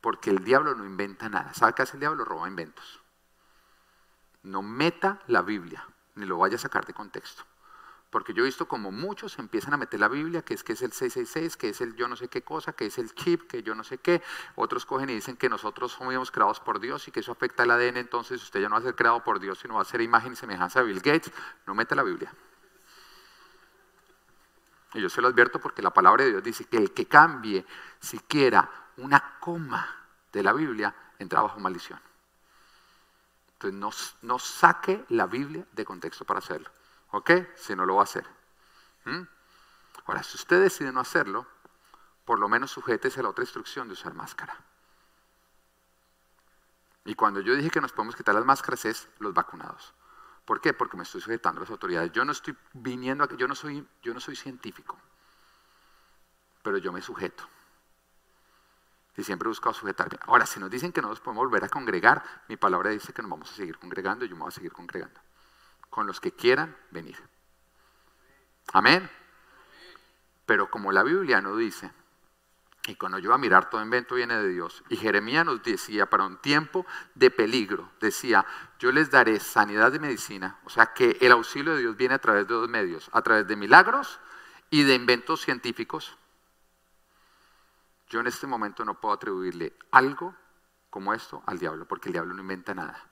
[0.00, 1.52] Porque el diablo no inventa nada.
[1.54, 2.24] ¿Sabe qué hace el diablo?
[2.24, 3.01] Roba inventos.
[4.42, 7.44] No meta la Biblia, ni lo vaya a sacar de contexto.
[8.12, 10.82] Porque yo he visto como muchos empiezan a meter la Biblia, que es que es
[10.82, 13.62] el 666, que es el yo no sé qué cosa, que es el chip, que
[13.62, 14.20] yo no sé qué.
[14.54, 17.70] Otros cogen y dicen que nosotros somos creados por Dios y que eso afecta al
[17.70, 20.02] ADN, entonces usted ya no va a ser creado por Dios, sino va a ser
[20.02, 21.32] imagen y semejanza de Bill Gates.
[21.66, 22.34] No mete la Biblia.
[24.92, 27.64] Y yo se lo advierto porque la palabra de Dios dice que el que cambie
[27.98, 29.88] siquiera una coma
[30.30, 31.98] de la Biblia entra bajo maldición.
[33.64, 36.70] Entonces no, saque la Biblia de contexto para hacerlo.
[37.10, 37.30] ¿Ok?
[37.56, 38.26] Si no lo va a hacer.
[40.06, 41.46] Ahora, si usted decide no hacerlo,
[42.24, 44.56] por lo menos sujétese a la otra instrucción de usar máscara.
[47.04, 49.92] Y cuando yo dije que nos podemos quitar las máscaras es los vacunados.
[50.44, 50.72] ¿Por qué?
[50.72, 52.12] Porque me estoy sujetando a las autoridades.
[52.12, 54.98] Yo no estoy viniendo aquí, yo no soy, yo no soy científico,
[56.62, 57.44] pero yo me sujeto.
[59.16, 60.18] Y siempre he buscado sujetarme.
[60.22, 63.22] Ahora, si nos dicen que no nos podemos volver a congregar, mi palabra dice que
[63.22, 65.20] nos vamos a seguir congregando y yo me voy a seguir congregando.
[65.90, 67.18] Con los que quieran venir.
[68.72, 69.08] Amén.
[70.46, 71.90] Pero como la Biblia no dice
[72.86, 74.82] y cuando yo a mirar, todo invento viene de Dios.
[74.88, 78.44] Y Jeremías nos decía, para un tiempo de peligro, decía,
[78.80, 80.58] yo les daré sanidad de medicina.
[80.64, 83.46] O sea que el auxilio de Dios viene a través de dos medios, a través
[83.46, 84.18] de milagros
[84.68, 86.16] y de inventos científicos.
[88.12, 90.34] Yo en este momento no puedo atribuirle algo
[90.90, 93.02] como esto al diablo, porque el diablo no inventa nada.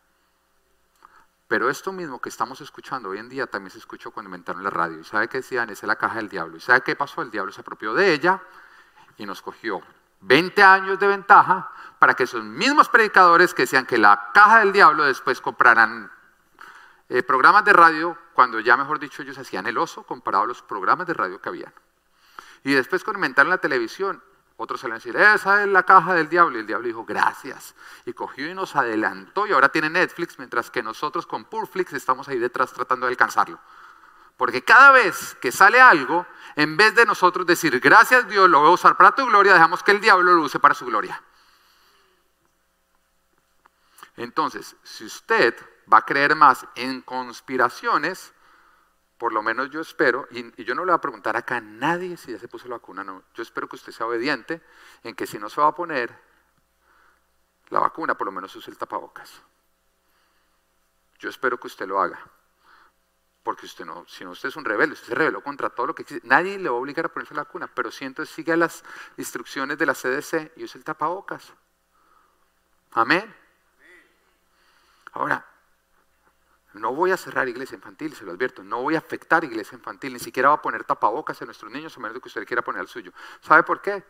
[1.48, 4.68] Pero esto mismo que estamos escuchando hoy en día también se escuchó cuando inventaron la
[4.68, 5.00] radio.
[5.00, 5.70] ¿Y sabe qué decían?
[5.70, 6.58] Esa es la caja del diablo.
[6.58, 7.22] ¿Y sabe qué pasó?
[7.22, 8.42] El diablo se apropió de ella
[9.16, 9.80] y nos cogió
[10.20, 14.70] 20 años de ventaja para que esos mismos predicadores que decían que la caja del
[14.70, 16.12] diablo después compraran
[17.08, 20.60] eh, programas de radio, cuando ya mejor dicho ellos hacían el oso comparado a los
[20.60, 21.72] programas de radio que habían.
[22.64, 24.22] Y después cuando inventaron la televisión,
[24.62, 26.58] otros salían a decir, esa es la caja del diablo.
[26.58, 27.74] Y el diablo dijo, gracias.
[28.04, 32.28] Y cogió y nos adelantó y ahora tiene Netflix, mientras que nosotros con Purflix estamos
[32.28, 33.58] ahí detrás tratando de alcanzarlo.
[34.36, 38.68] Porque cada vez que sale algo, en vez de nosotros decir, gracias Dios, lo voy
[38.68, 41.22] a usar para tu gloria, dejamos que el diablo lo use para su gloria.
[44.16, 45.54] Entonces, si usted
[45.90, 48.34] va a creer más en conspiraciones,
[49.20, 52.16] por lo menos yo espero, y, yo no le voy a preguntar acá a nadie
[52.16, 54.62] si ya se puso la vacuna, no, yo espero que usted sea obediente
[55.02, 56.10] en que si no se va a poner
[57.68, 59.42] la vacuna, por lo menos use el tapabocas.
[61.18, 62.18] Yo espero que usted lo haga.
[63.42, 65.94] Porque usted no, si no, usted es un rebelde, usted se rebeló contra todo lo
[65.94, 66.26] que existe.
[66.26, 68.82] Nadie le va a obligar a ponerse la vacuna, pero si entonces sigue las
[69.18, 71.52] instrucciones de la CDC y use el tapabocas.
[72.92, 73.34] Amén.
[75.12, 75.44] Ahora,
[76.74, 80.12] no voy a cerrar iglesia infantil, se lo advierto, no voy a afectar iglesia infantil,
[80.12, 82.82] ni siquiera va a poner tapabocas a nuestros niños, a menos que usted quiera poner
[82.82, 83.12] el suyo.
[83.40, 84.04] ¿Sabe por qué?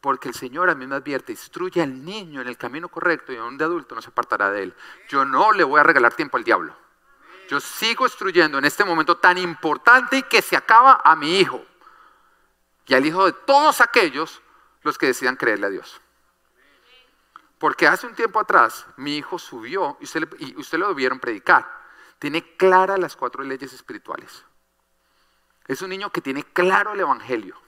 [0.00, 3.36] Porque el Señor a mí me advierte, instruye al niño en el camino correcto y
[3.36, 4.74] a un de adulto no se apartará de él.
[5.08, 6.76] Yo no le voy a regalar tiempo al diablo.
[7.48, 11.64] Yo sigo instruyendo en este momento tan importante y que se acaba a mi hijo
[12.86, 14.42] y al hijo de todos aquellos
[14.82, 16.00] los que decidan creerle a Dios.
[17.58, 21.81] Porque hace un tiempo atrás mi hijo subió y usted, y usted lo debieron predicar.
[22.22, 24.44] Tiene claras las cuatro leyes espirituales.
[25.66, 27.60] Es un niño que tiene claro el Evangelio.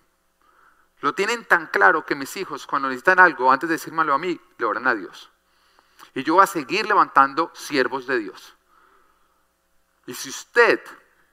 [1.01, 4.40] Lo tienen tan claro que mis hijos cuando necesitan algo, antes de decírmelo a mí,
[4.57, 5.29] le oran a Dios.
[6.14, 8.55] Y yo voy a seguir levantando siervos de Dios.
[10.07, 10.81] Y si usted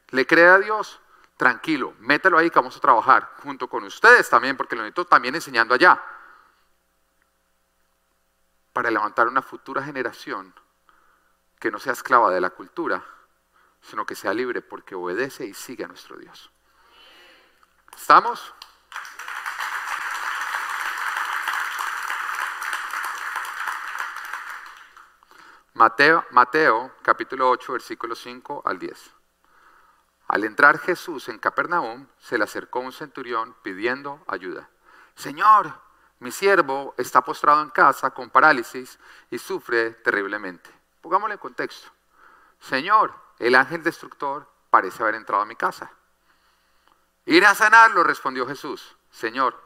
[0.10, 1.00] le cree a Dios,
[1.38, 5.36] tranquilo, mételo ahí que vamos a trabajar junto con ustedes también, porque lo necesito también
[5.36, 6.04] enseñando allá.
[8.74, 10.56] Para levantar una futura generación
[11.62, 13.06] que no sea esclava de la cultura,
[13.82, 16.50] sino que sea libre porque obedece y sigue a nuestro Dios.
[17.96, 18.56] ¿Estamos?
[25.76, 29.12] Mateo, Mateo capítulo 8, versículo 5 al 10.
[30.30, 34.68] Al entrar Jesús en Capernaum, se le acercó un centurión pidiendo ayuda.
[35.14, 35.80] Señor,
[36.18, 38.98] mi siervo está postrado en casa con parálisis
[39.30, 40.81] y sufre terriblemente.
[41.02, 41.90] Pongámosle en contexto.
[42.60, 45.92] Señor, el ángel destructor parece haber entrado a mi casa.
[47.26, 48.96] Ir a sanarlo, respondió Jesús.
[49.10, 49.60] Señor,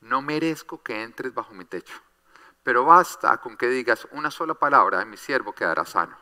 [0.00, 1.94] no merezco que entres bajo mi techo,
[2.62, 6.16] pero basta con que digas una sola palabra y mi siervo quedará sano.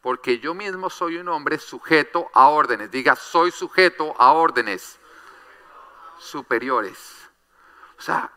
[0.00, 2.90] Porque yo mismo soy un hombre sujeto a órdenes.
[2.90, 4.98] Diga, soy sujeto a órdenes
[6.18, 7.28] superiores.
[7.98, 8.30] O sea,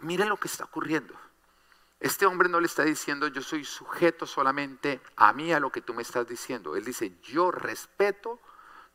[0.00, 1.14] miren lo que está ocurriendo.
[2.00, 5.80] Este hombre no le está diciendo yo soy sujeto solamente a mí, a lo que
[5.80, 6.76] tú me estás diciendo.
[6.76, 8.38] Él dice yo respeto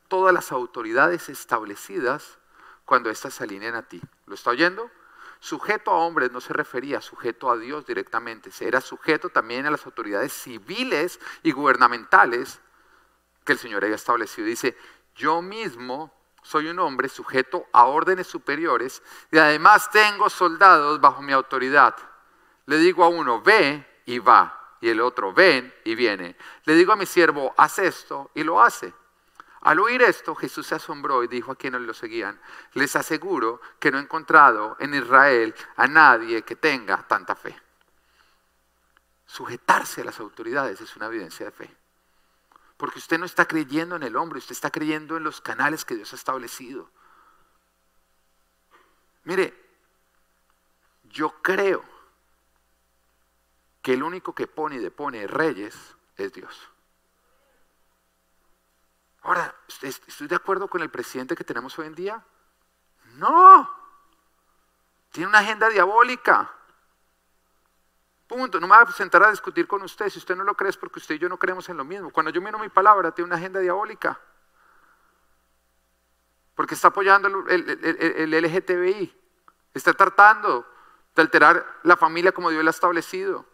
[0.08, 2.38] todas las autoridades establecidas
[2.86, 4.02] cuando éstas se alinean a ti.
[4.26, 4.90] ¿Lo está oyendo?
[5.40, 9.86] Sujeto a hombres no se refería sujeto a Dios directamente, era sujeto también a las
[9.86, 12.62] autoridades civiles y gubernamentales
[13.44, 14.48] que el Señor haya establecido.
[14.48, 14.78] Dice,
[15.16, 16.14] yo mismo
[16.44, 21.96] soy un hombre sujeto a órdenes superiores y además tengo soldados bajo mi autoridad.
[22.66, 24.78] Le digo a uno, ve y va.
[24.82, 26.36] Y el otro, ven y viene.
[26.66, 28.94] Le digo a mi siervo, haz esto y lo hace.
[29.62, 32.40] Al oír esto, Jesús se asombró y dijo a quienes lo seguían,
[32.74, 37.58] les aseguro que no he encontrado en Israel a nadie que tenga tanta fe.
[39.26, 41.78] Sujetarse a las autoridades es una evidencia de fe.
[42.76, 45.96] Porque usted no está creyendo en el hombre, usted está creyendo en los canales que
[45.96, 46.90] Dios ha establecido.
[49.24, 49.54] Mire,
[51.06, 51.93] yo creo
[53.84, 55.76] que el único que pone y depone reyes
[56.16, 56.70] es Dios.
[59.24, 62.24] Ahora, ¿estoy de acuerdo con el presidente que tenemos hoy en día?
[63.16, 63.70] No.
[65.12, 66.50] Tiene una agenda diabólica.
[68.26, 68.60] Punto.
[68.62, 70.10] No me voy a sentar a discutir con usted.
[70.10, 72.10] Si usted no lo cree es porque usted y yo no creemos en lo mismo.
[72.10, 74.20] Cuando yo miro mi palabra, tiene una agenda diabólica.
[76.56, 79.14] Porque está apoyando el, el, LGTBI.
[79.74, 80.66] Está tratando
[81.16, 83.53] de alterar la familia como Dios la ha establecido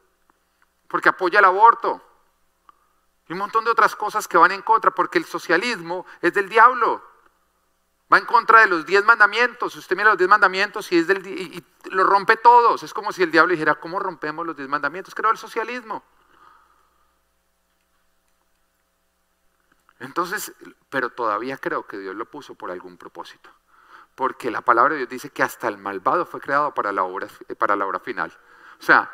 [0.89, 2.01] porque apoya el aborto.
[3.27, 6.49] Y un montón de otras cosas que van en contra, porque el socialismo es del
[6.49, 7.01] diablo.
[8.11, 9.75] Va en contra de los diez mandamientos.
[9.75, 12.81] Usted mira los diez mandamientos y, es del, y, rompe todos.
[12.81, 15.13] Es como si el diablo dijera, ¿cómo rompemos los diez mandamientos?
[15.13, 16.03] Creo el socialismo.
[19.99, 20.53] Entonces,
[20.89, 23.51] pero todavía creo que Dios lo puso por algún propósito.
[24.15, 27.27] Porque la palabra de Dios dice que hasta el malvado fue creado para la obra,
[27.59, 28.35] para la obra final.
[28.79, 29.11] O sea,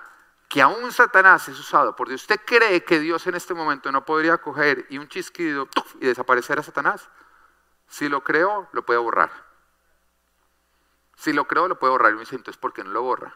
[0.47, 2.21] que aún Satanás es usado por Dios.
[2.21, 5.67] ¿Usted cree que Dios en este momento no podría coger y un chisquido
[5.99, 7.09] y desaparecer a Satanás?
[7.87, 9.31] Si lo creó, lo puede borrar.
[11.15, 12.11] Si lo creó, lo puede borrar.
[12.11, 13.35] Y me dice, entonces, ¿por qué no lo borra?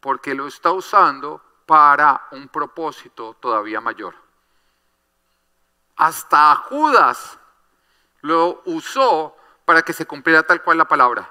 [0.00, 4.14] Porque lo está usando para un propósito todavía mayor.
[5.96, 7.38] Hasta Judas
[8.20, 11.30] lo usó para que se cumpliera tal cual la palabra.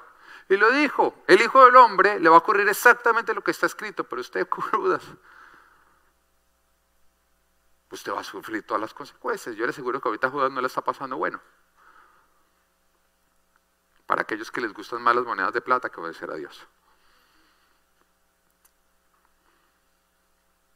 [0.52, 3.64] Y lo dijo, el Hijo del Hombre le va a ocurrir exactamente lo que está
[3.64, 5.02] escrito, pero usted crudas.
[7.90, 9.56] Usted va a sufrir todas las consecuencias.
[9.56, 11.40] Yo le aseguro que ahorita Judas no le está pasando bueno.
[14.04, 16.66] Para aquellos que les gustan más las monedas de plata que obedecer a Dios.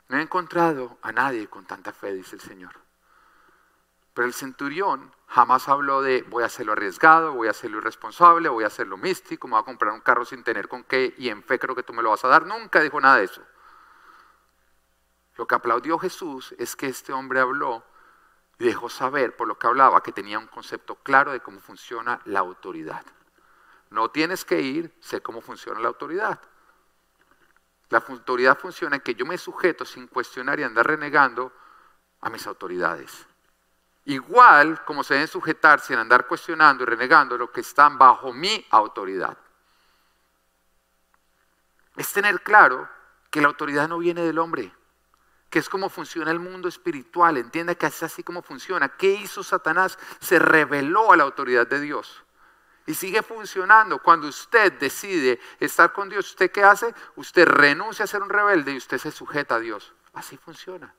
[0.09, 2.86] No he encontrado a nadie con tanta fe, dice el Señor.
[4.17, 8.65] Pero el centurión jamás habló de voy a hacerlo arriesgado, voy a hacerlo irresponsable, voy
[8.65, 11.43] a hacerlo místico, me voy a comprar un carro sin tener con qué y en
[11.43, 12.47] fe creo que tú me lo vas a dar.
[12.47, 13.43] Nunca dijo nada de eso.
[15.37, 17.85] Lo que aplaudió Jesús es que este hombre habló
[18.59, 22.23] y dejó saber por lo que hablaba que tenía un concepto claro de cómo funciona
[22.25, 23.05] la autoridad.
[23.91, 26.41] No tienes que ir, sé cómo funciona la autoridad.
[27.91, 31.53] La autoridad funciona en que yo me sujeto sin cuestionar y andar renegando
[32.23, 33.27] a mis autoridades.
[34.07, 38.65] Igual como se deben sujetar sin andar cuestionando y renegando lo que están bajo mi
[38.71, 39.37] autoridad.
[41.97, 42.89] Es tener claro
[43.31, 44.73] que la autoridad no viene del hombre,
[45.51, 47.37] que es como funciona el mundo espiritual.
[47.37, 48.91] Entienda que es así como funciona.
[48.91, 49.99] ¿Qué hizo Satanás?
[50.21, 52.23] Se reveló a la autoridad de Dios.
[52.87, 54.01] Y sigue funcionando.
[54.01, 56.95] Cuando usted decide estar con Dios, ¿usted qué hace?
[57.17, 59.93] Usted renuncia a ser un rebelde y usted se sujeta a Dios.
[60.15, 60.95] Así funciona.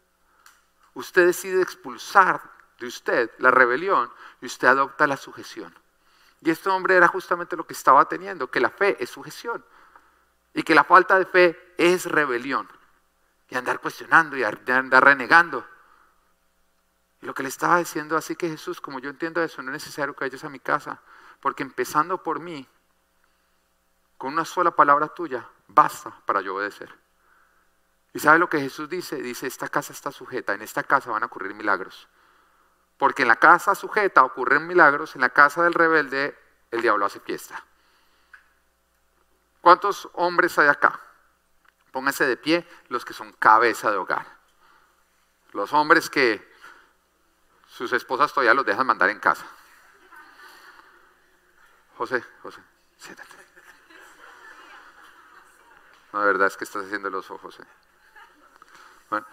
[0.94, 4.12] Usted decide expulsar de usted la rebelión
[4.42, 5.78] y usted adopta la sujeción.
[6.42, 9.64] Y este hombre era justamente lo que estaba teniendo, que la fe es sujeción
[10.54, 12.70] y que la falta de fe es rebelión
[13.50, 15.66] y andar cuestionando y andar renegando.
[17.22, 19.84] Y lo que le estaba diciendo, así que Jesús, como yo entiendo eso, no es
[19.84, 21.02] necesario que vayas a mi casa,
[21.40, 22.68] porque empezando por mí,
[24.18, 26.94] con una sola palabra tuya, basta para yo obedecer.
[28.14, 29.18] ¿Y sabe lo que Jesús dice?
[29.18, 32.08] Dice, esta casa está sujeta, en esta casa van a ocurrir milagros.
[32.98, 36.38] Porque en la casa sujeta ocurren milagros, en la casa del rebelde
[36.72, 37.64] el diablo hace fiesta.
[39.62, 41.00] ¿Cuántos hombres hay acá?
[41.92, 44.26] Pónganse de pie los que son cabeza de hogar.
[45.52, 46.56] Los hombres que
[47.68, 49.46] sus esposas todavía los dejan mandar en casa.
[51.98, 52.62] José, José,
[52.98, 53.36] siéntate.
[56.14, 57.68] No, la verdad es que estás haciendo los ojos, José.
[59.10, 59.26] Bueno,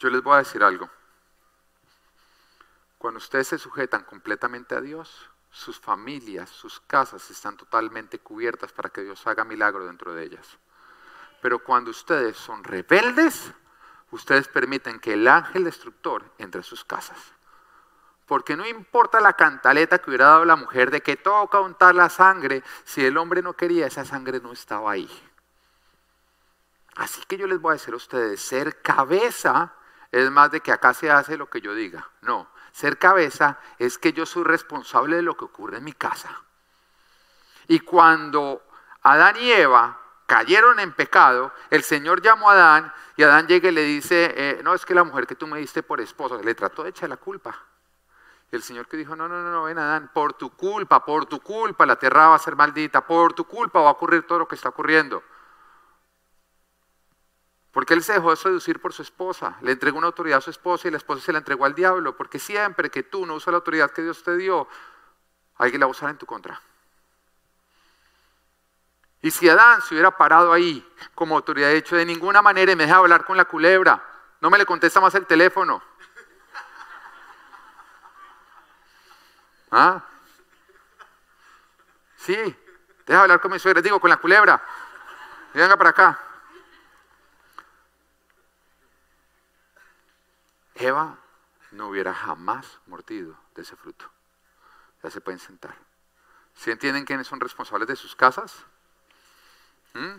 [0.00, 0.90] yo les voy a decir algo.
[2.98, 8.88] Cuando ustedes se sujetan completamente a Dios, sus familias, sus casas están totalmente cubiertas para
[8.88, 10.58] que Dios haga milagro dentro de ellas.
[11.42, 13.52] Pero cuando ustedes son rebeldes,
[14.10, 17.18] ustedes permiten que el ángel destructor entre a sus casas.
[18.26, 22.08] Porque no importa la cantaleta que hubiera dado la mujer de que toca untar la
[22.08, 25.10] sangre, si el hombre no quería, esa sangre no estaba ahí.
[26.96, 29.74] Así que yo les voy a decir a ustedes, ser cabeza
[30.12, 32.08] es más de que acá se hace lo que yo diga.
[32.22, 36.42] No, ser cabeza es que yo soy responsable de lo que ocurre en mi casa.
[37.68, 38.62] Y cuando
[39.02, 43.72] Adán y Eva cayeron en pecado, el Señor llamó a Adán y Adán llega y
[43.72, 46.54] le dice, eh, no, es que la mujer que tú me diste por esposo, le
[46.54, 47.56] trató de echar la culpa.
[48.50, 51.26] Y el Señor que dijo, no, no, no, no, ven Adán, por tu culpa, por
[51.26, 54.40] tu culpa la tierra va a ser maldita, por tu culpa va a ocurrir todo
[54.40, 55.22] lo que está ocurriendo.
[57.72, 60.88] Porque él se dejó seducir por su esposa, le entregó una autoridad a su esposa
[60.88, 63.58] y la esposa se la entregó al diablo, porque siempre que tú no usas la
[63.58, 64.66] autoridad que Dios te dio,
[65.56, 66.60] alguien la va a usar en tu contra.
[69.22, 72.86] Y si Adán se hubiera parado ahí como autoridad, hecho de ninguna manera y me
[72.86, 74.02] deja hablar con la culebra,
[74.40, 75.82] no me le contesta más el teléfono.
[79.70, 80.02] ¿Ah?
[82.16, 82.56] Sí,
[83.06, 84.60] deja hablar con mi suegra, digo, con la culebra.
[85.54, 86.29] venga para acá.
[90.80, 91.18] Eva
[91.72, 94.10] no hubiera jamás mordido de ese fruto.
[95.02, 95.76] Ya se pueden sentar.
[96.54, 98.64] ¿Sí entienden quiénes son responsables de sus casas?
[99.94, 100.18] ¿Mm?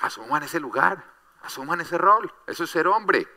[0.00, 1.04] Asuman ese lugar,
[1.42, 2.32] asuman ese rol.
[2.46, 3.28] Eso es ser hombre.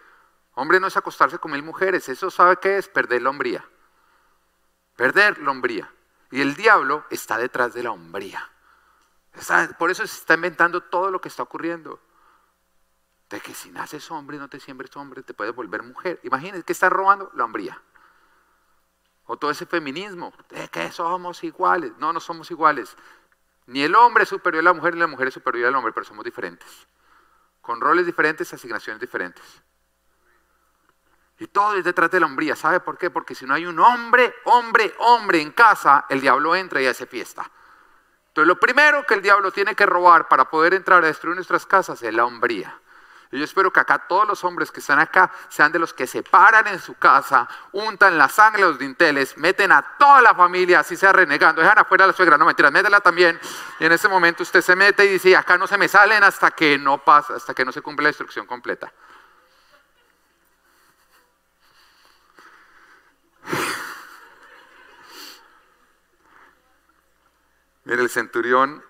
[0.54, 2.08] Hombre no es acostarse con mil mujeres.
[2.10, 3.64] Eso sabe qué es perder la hombría.
[4.96, 5.92] Perder la hombría.
[6.32, 8.50] Y el diablo está detrás de la hombría.
[9.78, 12.00] por eso se está inventando todo lo que está ocurriendo
[13.30, 16.20] de que si naces hombre no te siembres hombre, te puedes volver mujer.
[16.24, 17.82] Imagínense que estás robando la hombría.
[19.26, 21.92] O todo ese feminismo, de que somos iguales.
[21.98, 22.96] No, no somos iguales.
[23.68, 25.92] Ni el hombre es superior a la mujer, ni la mujer es superior al hombre,
[25.92, 26.88] pero somos diferentes.
[27.62, 29.44] Con roles diferentes, asignaciones diferentes.
[31.40, 32.56] Y todo es detrás de la hombría.
[32.56, 33.10] ¿Sabe por qué?
[33.10, 37.08] Porque si no hay un hombre, hombre, hombre en casa, el diablo entra y hace
[37.08, 37.50] fiesta.
[38.28, 41.66] Entonces lo primero que el diablo tiene que robar para poder entrar a destruir nuestras
[41.66, 42.80] casas es la hombría.
[43.32, 46.06] Y yo espero que acá todos los hombres que están acá sean de los que
[46.06, 50.36] se paran en su casa, untan la sangre de los dinteles, meten a toda la
[50.36, 53.40] familia, así sea renegando, dejan afuera a la suegra, no mentiras, métela también.
[53.80, 56.52] Y en ese momento usted se mete y dice, acá no se me salen hasta
[56.52, 58.92] que no pasa, hasta que no se cumple la instrucción completa.
[67.86, 68.84] Mire, el centurión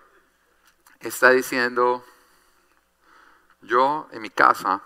[1.00, 2.04] está diciendo,
[3.66, 4.80] yo en mi casa,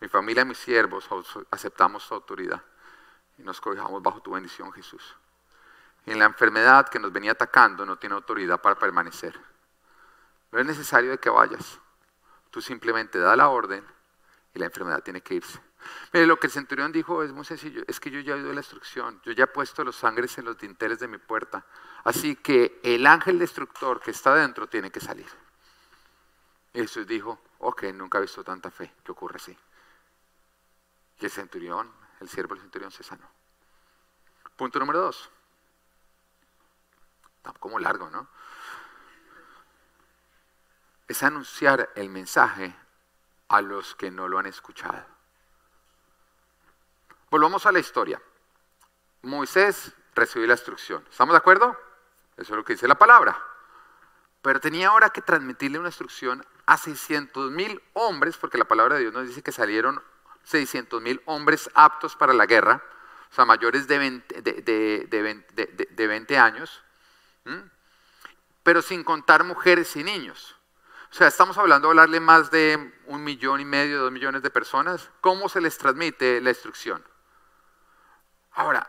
[0.00, 1.08] mi familia y mis siervos
[1.50, 2.62] aceptamos tu autoridad
[3.38, 5.16] y nos cobijamos bajo tu bendición, Jesús.
[6.04, 9.38] Y en la enfermedad que nos venía atacando no tiene autoridad para permanecer.
[10.52, 11.80] No es necesario de que vayas.
[12.50, 13.84] Tú simplemente da la orden
[14.54, 15.60] y la enfermedad tiene que irse.
[16.12, 18.52] Mire, lo que el centurión dijo es muy sencillo, es que yo ya he oído
[18.52, 21.64] la instrucción, yo ya he puesto los sangres en los dinteles de mi puerta,
[22.04, 25.28] así que el ángel destructor que está dentro tiene que salir.
[26.72, 29.56] Y Jesús dijo, ok, nunca he visto tanta fe, que ocurre así.
[31.18, 33.28] Y el centurión, el siervo del centurión se sanó.
[34.56, 35.30] Punto número dos.
[37.60, 38.28] Como largo, ¿no?
[41.06, 42.74] Es anunciar el mensaje
[43.48, 45.04] a los que no lo han escuchado.
[47.30, 48.20] Volvamos a la historia.
[49.22, 51.04] Moisés recibió la instrucción.
[51.08, 51.78] ¿Estamos de acuerdo?
[52.36, 53.40] Eso es lo que dice la palabra.
[54.42, 59.02] Pero tenía ahora que transmitirle una instrucción a 600 mil hombres, porque la palabra de
[59.02, 60.02] Dios nos dice que salieron
[60.44, 62.82] 600 mil hombres aptos para la guerra,
[63.30, 66.82] o sea, mayores de 20, de, 20 años,
[68.62, 70.56] pero sin contar mujeres y niños.
[71.10, 74.50] O sea, estamos hablando de hablarle más de un millón y medio, dos millones de
[74.50, 75.08] personas.
[75.20, 77.02] ¿Cómo se les transmite la instrucción?
[78.52, 78.88] Ahora,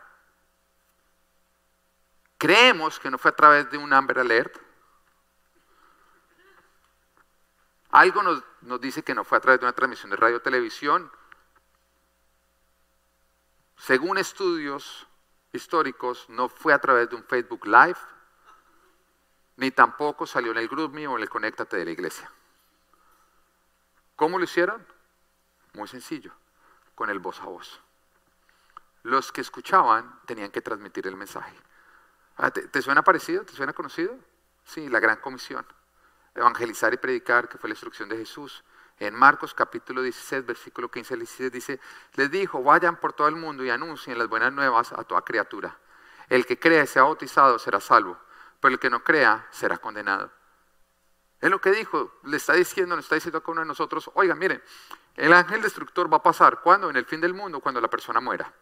[2.36, 4.58] creemos que no fue a través de un Amber Alert.
[7.90, 8.42] Algo nos,
[8.80, 11.10] dice que no fue a través de una transmisión de radio televisión.
[13.76, 15.06] Según estudios
[15.52, 17.98] históricos, no fue a través de un Facebook Live
[19.58, 22.30] ni tampoco salió en el GroupMe o en el Conéctate de la iglesia.
[24.14, 24.86] ¿Cómo lo hicieron?
[25.72, 26.32] Muy sencillo,
[26.94, 27.80] con el voz a voz.
[29.02, 31.56] Los que escuchaban tenían que transmitir el mensaje.
[32.36, 33.44] Ah, ¿Te, suena parecido?
[33.44, 34.16] ¿Te suena conocido?
[34.64, 35.66] Sí, la gran comisión.
[36.38, 38.64] Evangelizar y predicar, que fue la instrucción de Jesús.
[38.98, 41.80] En Marcos capítulo 16, versículo 15 al 16 dice,
[42.14, 45.76] les dijo, vayan por todo el mundo y anuncien las buenas nuevas a toda criatura.
[46.28, 48.18] El que crea y sea bautizado será salvo
[48.60, 50.30] pero el que no crea será condenado.
[51.40, 54.10] Es lo que dijo, le está diciendo, le está diciendo a cada uno de nosotros,
[54.14, 54.62] oiga, miren,
[55.14, 56.90] el ángel destructor va a pasar, ¿cuándo?
[56.90, 58.52] En el fin del mundo, cuando la persona muera.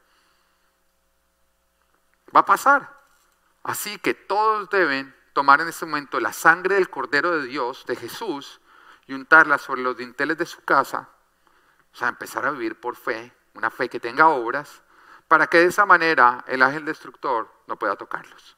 [2.35, 2.95] Va a pasar.
[3.63, 7.95] Así que todos deben tomar en este momento la sangre del Cordero de Dios, de
[7.95, 8.59] Jesús,
[9.07, 11.11] y untarla sobre los dinteles de su casa,
[11.93, 14.81] o sea, empezar a vivir por fe, una fe que tenga obras,
[15.29, 18.57] para que de esa manera el ángel destructor no pueda tocarlos.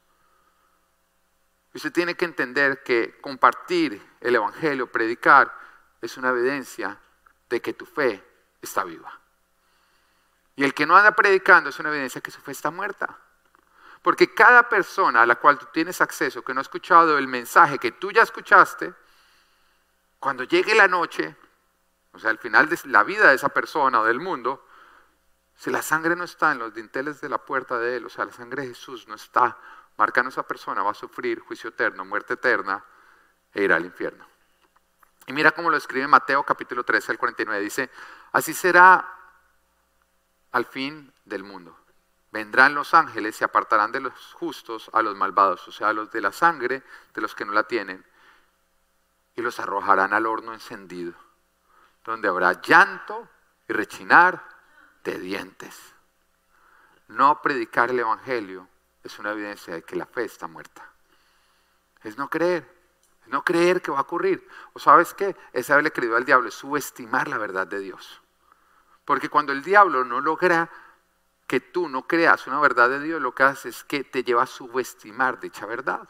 [1.75, 5.53] Usted tiene que entender que compartir el Evangelio, predicar,
[6.01, 6.97] es una evidencia
[7.51, 8.25] de que tu fe
[8.63, 9.19] está viva.
[10.55, 13.19] Y el que no anda predicando es una evidencia que su fe está muerta.
[14.03, 17.79] Porque cada persona a la cual tú tienes acceso, que no ha escuchado el mensaje
[17.79, 18.95] que tú ya escuchaste,
[20.19, 21.37] cuando llegue la noche,
[22.13, 24.67] o sea, al final de la vida de esa persona o del mundo,
[25.55, 28.25] si la sangre no está en los dinteles de la puerta de él, o sea,
[28.25, 29.59] la sangre de Jesús no está
[29.97, 32.83] marcando esa persona va a sufrir juicio eterno, muerte eterna
[33.53, 34.27] e irá al infierno.
[35.27, 37.63] Y mira cómo lo escribe Mateo capítulo 13 al 49.
[37.63, 37.91] Dice,
[38.33, 39.07] así será
[40.53, 41.77] al fin del mundo.
[42.39, 46.09] Vendrán los ángeles y apartarán de los justos a los malvados, o sea, a los
[46.13, 48.07] de la sangre, de los que no la tienen,
[49.35, 51.15] y los arrojarán al horno encendido,
[52.05, 53.29] donde habrá llanto
[53.67, 54.41] y rechinar
[55.03, 55.77] de dientes.
[57.09, 58.69] No predicar el Evangelio
[59.03, 60.89] es una evidencia de que la fe está muerta.
[62.05, 62.73] Es no creer,
[63.23, 64.49] es no creer que va a ocurrir.
[64.75, 65.35] ¿O sabes qué?
[65.53, 68.23] Es haberle creído al diablo, es subestimar la verdad de Dios.
[69.05, 70.71] Porque cuando el diablo no logra
[71.49, 74.43] que tú no creas una verdad de Dios, lo que hace es que te lleva
[74.43, 76.07] a subestimar dicha verdad.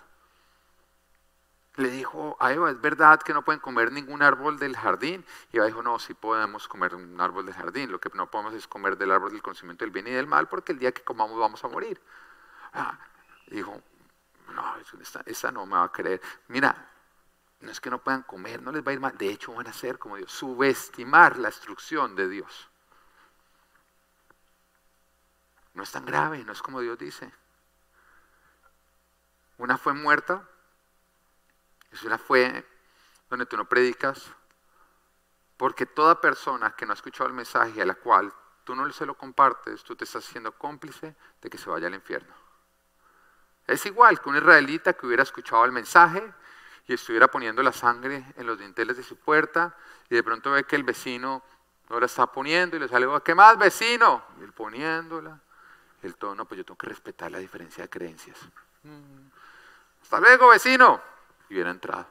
[1.76, 5.24] Le dijo a Eva, ¿es verdad que no pueden comer ningún árbol del jardín?
[5.52, 8.52] Y Eva dijo, no, sí podemos comer un árbol del jardín, lo que no podemos
[8.52, 11.04] es comer del árbol del conocimiento del bien y del mal, porque el día que
[11.04, 12.02] comamos vamos a morir.
[12.72, 12.98] Ah,
[13.46, 13.80] dijo,
[14.54, 14.74] no,
[15.26, 16.20] esa, no me va a creer.
[16.48, 16.74] Mira,
[17.60, 19.16] no es que no puedan comer, no les va a ir mal.
[19.16, 22.68] De hecho, van a ser como Dios, subestimar la instrucción de Dios.
[25.78, 27.32] No es tan grave, no es como Dios dice.
[29.58, 30.42] Una fue muerta,
[31.92, 32.66] es una fue
[33.30, 34.26] donde tú no predicas,
[35.56, 39.06] porque toda persona que no ha escuchado el mensaje a la cual tú no se
[39.06, 42.34] lo compartes, tú te estás haciendo cómplice de que se vaya al infierno.
[43.64, 46.34] Es igual que un israelita que hubiera escuchado el mensaje
[46.88, 49.76] y estuviera poniendo la sangre en los dinteles de su puerta
[50.10, 51.44] y de pronto ve que el vecino
[51.88, 54.24] no la está poniendo y le sale, ¿qué más vecino?
[54.42, 55.40] Y poniéndola.
[56.02, 58.38] El todo, no, pues yo tengo que respetar la diferencia de creencias.
[58.84, 59.28] Mm.
[60.02, 61.00] Hasta luego, vecino.
[61.48, 62.06] Y hubiera entrado.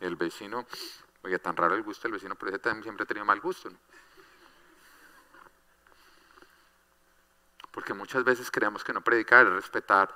[0.00, 0.66] el vecino,
[1.22, 3.70] oye, tan raro el gusto del vecino, pero ese también siempre ha tenido mal gusto.
[7.70, 10.14] Porque muchas veces creemos que no predicar es respetar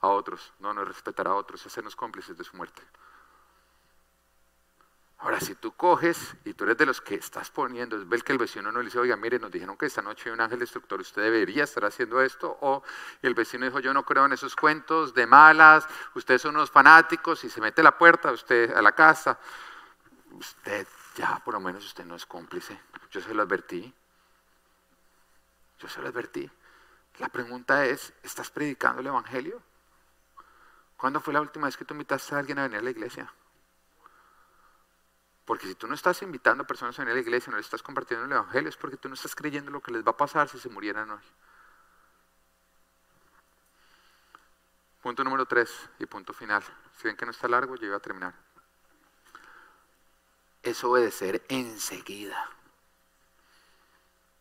[0.00, 2.82] a otros, no, no respetar a otros, hacernos cómplices de su muerte.
[5.24, 8.38] Ahora, si tú coges y tú eres de los que estás poniendo, ves que el
[8.38, 11.00] vecino no le dice, oiga, mire, nos dijeron que esta noche hay un ángel destructor,
[11.00, 12.82] usted debería estar haciendo esto, o
[13.22, 17.42] el vecino dijo, yo no creo en esos cuentos de malas, ustedes son unos fanáticos
[17.42, 19.38] y se mete la puerta, usted a la casa,
[20.32, 22.78] usted ya por lo menos usted no es cómplice,
[23.10, 23.94] yo se lo advertí,
[25.78, 26.50] yo se lo advertí.
[27.16, 29.62] La pregunta es, ¿estás predicando el Evangelio?
[30.98, 33.32] ¿Cuándo fue la última vez que tú invitaste a alguien a venir a la iglesia?
[35.44, 37.66] Porque si tú no estás invitando a personas a venir a la iglesia, no les
[37.66, 40.16] estás compartiendo el Evangelio, es porque tú no estás creyendo lo que les va a
[40.16, 41.22] pasar si se murieran hoy.
[45.02, 46.62] Punto número tres y punto final.
[46.96, 48.34] Si ven que no está largo, yo iba a terminar.
[50.62, 52.50] es obedecer enseguida.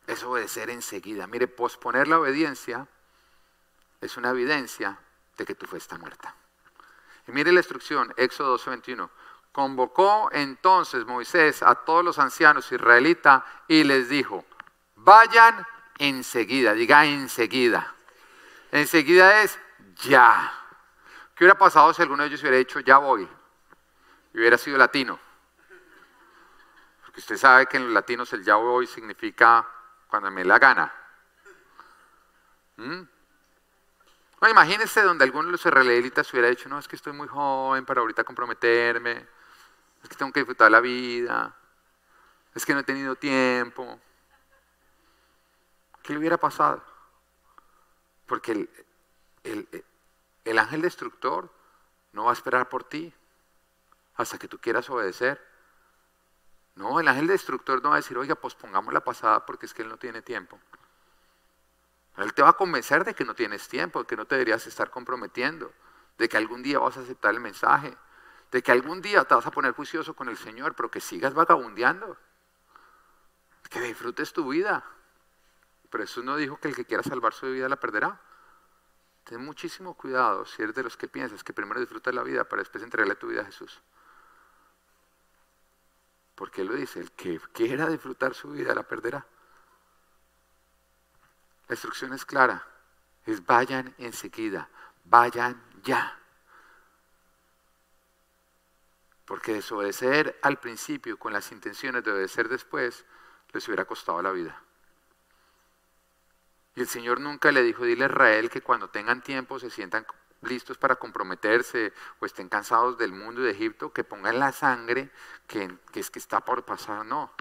[0.08, 1.28] Es obedecer enseguida.
[1.28, 2.88] Mire, posponer la obediencia
[4.00, 4.98] es una evidencia
[5.38, 6.34] de que tu fe está muerta.
[7.28, 9.10] Y mire la instrucción, Éxodo 12:21.
[9.54, 14.44] Convocó entonces Moisés a todos los ancianos israelitas y les dijo,
[14.96, 15.64] vayan
[16.00, 17.94] enseguida, diga enseguida.
[18.72, 19.60] Enseguida es
[19.98, 20.52] ya.
[21.36, 23.30] ¿Qué hubiera pasado si alguno de ellos hubiera dicho ya voy?
[24.34, 25.20] Y hubiera sido latino.
[27.04, 29.68] Porque usted sabe que en los latinos el ya voy significa
[30.08, 30.92] cuando me la gana.
[32.78, 33.02] ¿Mm?
[34.42, 37.86] No, imagínese donde alguno de los israelitas hubiera dicho, no, es que estoy muy joven
[37.86, 39.28] para ahorita comprometerme,
[40.04, 41.56] es que tengo que disfrutar la vida,
[42.54, 44.00] es que no he tenido tiempo.
[46.04, 46.84] ¿Qué le hubiera pasado?
[48.28, 48.52] Porque
[49.44, 49.86] el,
[50.44, 51.50] el ángel destructor
[52.12, 53.14] no va a esperar por ti
[54.16, 55.42] hasta que tú quieras obedecer.
[56.76, 59.84] No, el ángel destructor no va a decir, oiga, pospongamos la pasada porque es que
[59.84, 60.60] él no tiene tiempo.
[62.18, 64.66] Él te va a convencer de que no tienes tiempo, de que no te deberías
[64.68, 65.72] estar comprometiendo,
[66.18, 67.96] de que algún día vas a aceptar el mensaje,
[68.54, 71.34] de que algún día te vas a poner juicioso con el Señor, pero que sigas
[71.34, 72.16] vagabundeando,
[73.68, 74.86] que disfrutes tu vida.
[75.90, 78.22] Pero Jesús no dijo que el que quiera salvar su vida la perderá.
[79.24, 82.62] Ten muchísimo cuidado si eres de los que piensas que primero disfrutas la vida para
[82.62, 83.82] después entregarle tu vida a Jesús.
[86.36, 89.26] Porque Él lo dice, el que quiera disfrutar su vida la perderá.
[91.68, 92.68] La instrucción es clara,
[93.26, 94.70] es vayan enseguida,
[95.06, 96.20] vayan ya.
[99.26, 103.06] Porque desobedecer al principio con las intenciones de obedecer después
[103.52, 104.62] les hubiera costado la vida.
[106.76, 110.06] Y el Señor nunca le dijo, dile a Israel que cuando tengan tiempo se sientan
[110.42, 115.12] listos para comprometerse o estén cansados del mundo y de Egipto, que pongan la sangre
[115.48, 117.06] que, es que está por pasar.
[117.06, 117.32] No,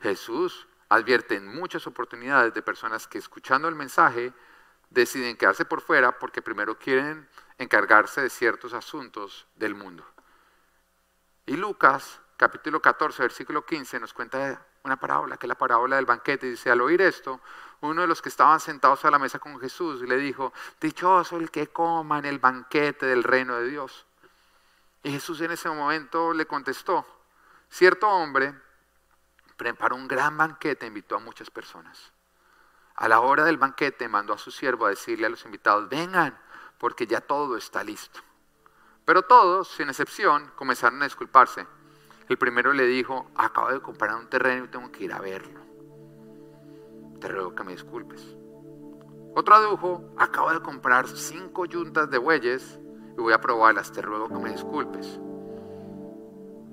[0.00, 4.32] Jesús advierte en muchas oportunidades de personas que escuchando el mensaje
[4.90, 7.26] deciden quedarse por fuera porque primero quieren
[7.58, 10.04] encargarse de ciertos asuntos del mundo.
[11.46, 16.06] Y Lucas, capítulo 14, versículo 15, nos cuenta una parábola, que es la parábola del
[16.06, 16.48] banquete.
[16.48, 17.40] Dice, al oír esto,
[17.80, 21.50] uno de los que estaban sentados a la mesa con Jesús le dijo, dichoso el
[21.50, 24.06] que coma en el banquete del reino de Dios.
[25.02, 27.04] Y Jesús en ese momento le contestó,
[27.68, 28.54] cierto hombre
[29.56, 32.12] preparó un gran banquete e invitó a muchas personas.
[32.94, 36.38] A la hora del banquete mandó a su siervo a decirle a los invitados, vengan,
[36.78, 38.20] porque ya todo está listo.
[39.04, 41.66] Pero todos, sin excepción, comenzaron a disculparse.
[42.28, 45.60] El primero le dijo, acabo de comprar un terreno y tengo que ir a verlo.
[47.20, 48.36] Te ruego que me disculpes.
[49.34, 52.78] Otro adujo, acabo de comprar cinco yuntas de bueyes
[53.16, 55.18] y voy a probarlas, te ruego que me disculpes.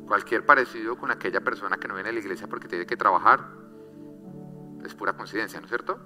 [0.07, 3.47] Cualquier parecido con aquella persona que no viene a la iglesia porque tiene que trabajar
[4.83, 5.97] es pura coincidencia, ¿no es cierto?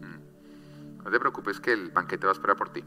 [0.00, 1.02] Mm.
[1.04, 2.84] No te preocupes que el banquete va a esperar por ti.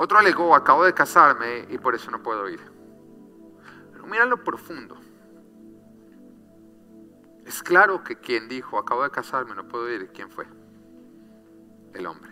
[0.00, 2.60] Otro alegó, acabo de casarme y por eso no puedo ir.
[3.90, 4.96] Pero mira lo profundo.
[7.44, 10.46] Es claro que quien dijo, acabo de casarme, no puedo ir, ¿quién fue?
[11.94, 12.30] El hombre.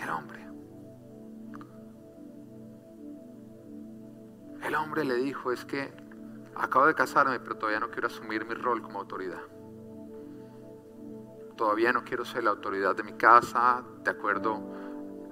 [0.00, 0.46] El hombre.
[4.64, 5.92] El hombre le dijo, es que
[6.56, 9.51] acabo de casarme, pero todavía no quiero asumir mi rol como autoridad
[11.62, 14.60] todavía no quiero ser la autoridad de mi casa, de acuerdo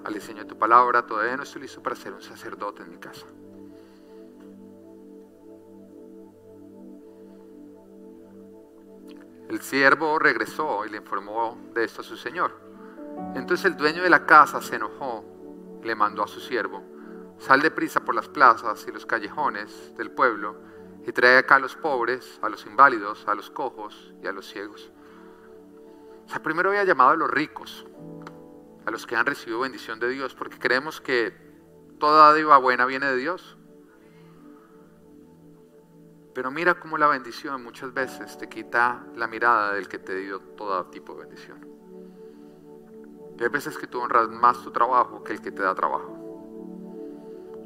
[0.05, 2.99] al diseño de tu palabra, todavía no estoy listo para ser un sacerdote en mi
[2.99, 3.27] casa.
[9.49, 12.53] El siervo regresó y le informó de esto a su señor.
[13.35, 15.25] Entonces el dueño de la casa se enojó
[15.83, 16.81] y le mandó a su siervo,
[17.39, 20.55] sal deprisa por las plazas y los callejones del pueblo
[21.05, 24.47] y trae acá a los pobres, a los inválidos, a los cojos y a los
[24.47, 24.93] ciegos.
[26.31, 27.85] O sea, primero había llamado a los ricos,
[28.87, 31.35] a los que han recibido bendición de Dios, porque creemos que
[31.99, 33.59] toda dádiva buena viene de Dios.
[36.33, 40.39] Pero mira cómo la bendición muchas veces te quita la mirada del que te dio
[40.39, 41.67] todo tipo de bendición.
[43.41, 46.17] hay veces que tú honras más tu trabajo que el que te da trabajo.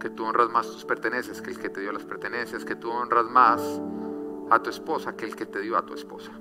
[0.00, 2.64] Que tú honras más tus pertenencias que el que te dio las pertenencias.
[2.64, 3.60] Que tú honras más
[4.48, 6.32] a tu esposa que el que te dio a tu esposa.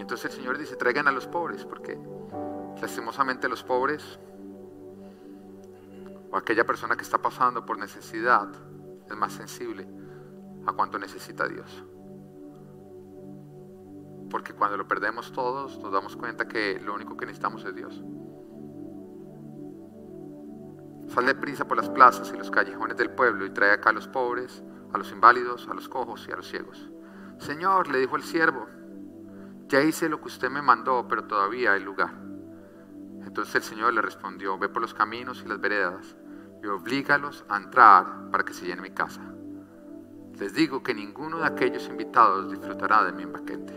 [0.00, 1.98] Entonces el Señor dice, traigan a los pobres, porque
[2.80, 4.18] lastimosamente los pobres
[6.30, 8.48] o aquella persona que está pasando por necesidad
[9.08, 9.86] es más sensible
[10.66, 11.84] a cuánto necesita Dios.
[14.30, 18.00] Porque cuando lo perdemos todos, nos damos cuenta que lo único que necesitamos es Dios.
[21.08, 23.92] Sal de prisa por las plazas y los callejones del pueblo y trae acá a
[23.92, 26.88] los pobres, a los inválidos, a los cojos y a los ciegos.
[27.38, 28.68] Señor, le dijo el siervo,
[29.70, 32.10] ya hice lo que usted me mandó, pero todavía hay lugar.
[33.24, 36.16] Entonces el Señor le respondió, ve por los caminos y las veredas
[36.62, 39.20] y oblígalos a entrar para que se llene mi casa.
[40.38, 43.72] Les digo que ninguno de aquellos invitados disfrutará de mi banquete.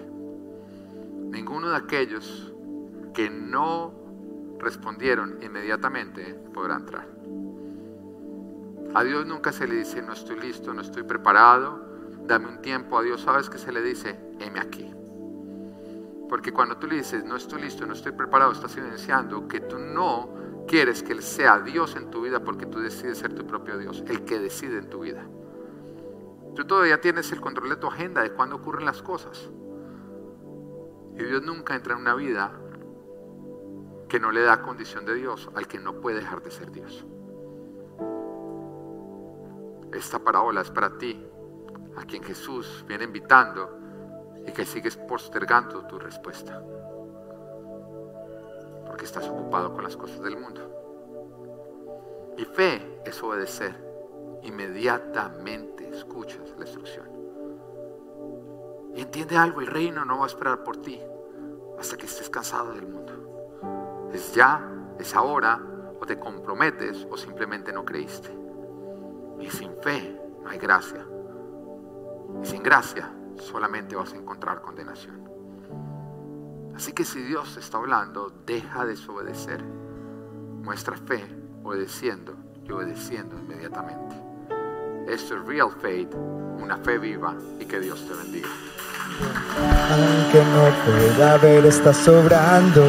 [1.30, 2.52] Ninguno de aquellos
[3.14, 3.94] que no
[4.60, 7.08] respondieron inmediatamente podrá entrar.
[8.96, 11.86] A Dios nunca se le dice, no estoy listo, no estoy preparado,
[12.26, 12.98] dame un tiempo.
[12.98, 14.92] A Dios sabes que se le dice, heme aquí.
[16.34, 19.78] Porque cuando tú le dices, no estoy listo, no estoy preparado, estás evidenciando que tú
[19.78, 20.34] no
[20.68, 24.04] quieres que Él sea Dios en tu vida porque tú decides ser tu propio Dios,
[24.08, 25.24] el que decide en tu vida.
[26.56, 29.52] Tú todavía tienes el control de tu agenda, de cuándo ocurren las cosas.
[31.16, 32.52] Y Dios nunca entra en una vida
[34.10, 37.06] que no le da condición de Dios al que no puede dejar de ser Dios.
[39.94, 41.24] Esta parábola es para ti,
[41.96, 43.83] a quien Jesús viene invitando
[44.46, 46.62] y que sigues postergando tu respuesta.
[48.86, 50.62] Porque estás ocupado con las cosas del mundo.
[52.38, 53.74] Y fe es obedecer.
[54.44, 57.08] Inmediatamente escuchas la instrucción.
[58.96, 61.02] Y entiende algo, el reino no va a esperar por ti
[61.80, 64.10] hasta que estés cansado del mundo.
[64.14, 64.62] Es ya,
[65.00, 65.60] es ahora,
[66.00, 68.30] o te comprometes o simplemente no creíste.
[69.40, 71.06] Y sin fe no hay gracia.
[72.42, 75.24] Y sin gracia solamente vas a encontrar condenación.
[76.76, 79.64] Así que si Dios está hablando, deja de desobedecer.
[79.64, 81.24] Muestra fe
[81.64, 82.36] obedeciendo
[82.68, 84.16] y obedeciendo inmediatamente.
[85.08, 86.14] Esto es real faith,
[86.60, 88.48] una fe viva y que Dios te bendiga.
[89.92, 92.84] Aunque no pueda ver, estás sobrando.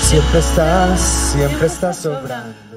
[0.00, 2.73] Siempre estás, siempre estás sobrando.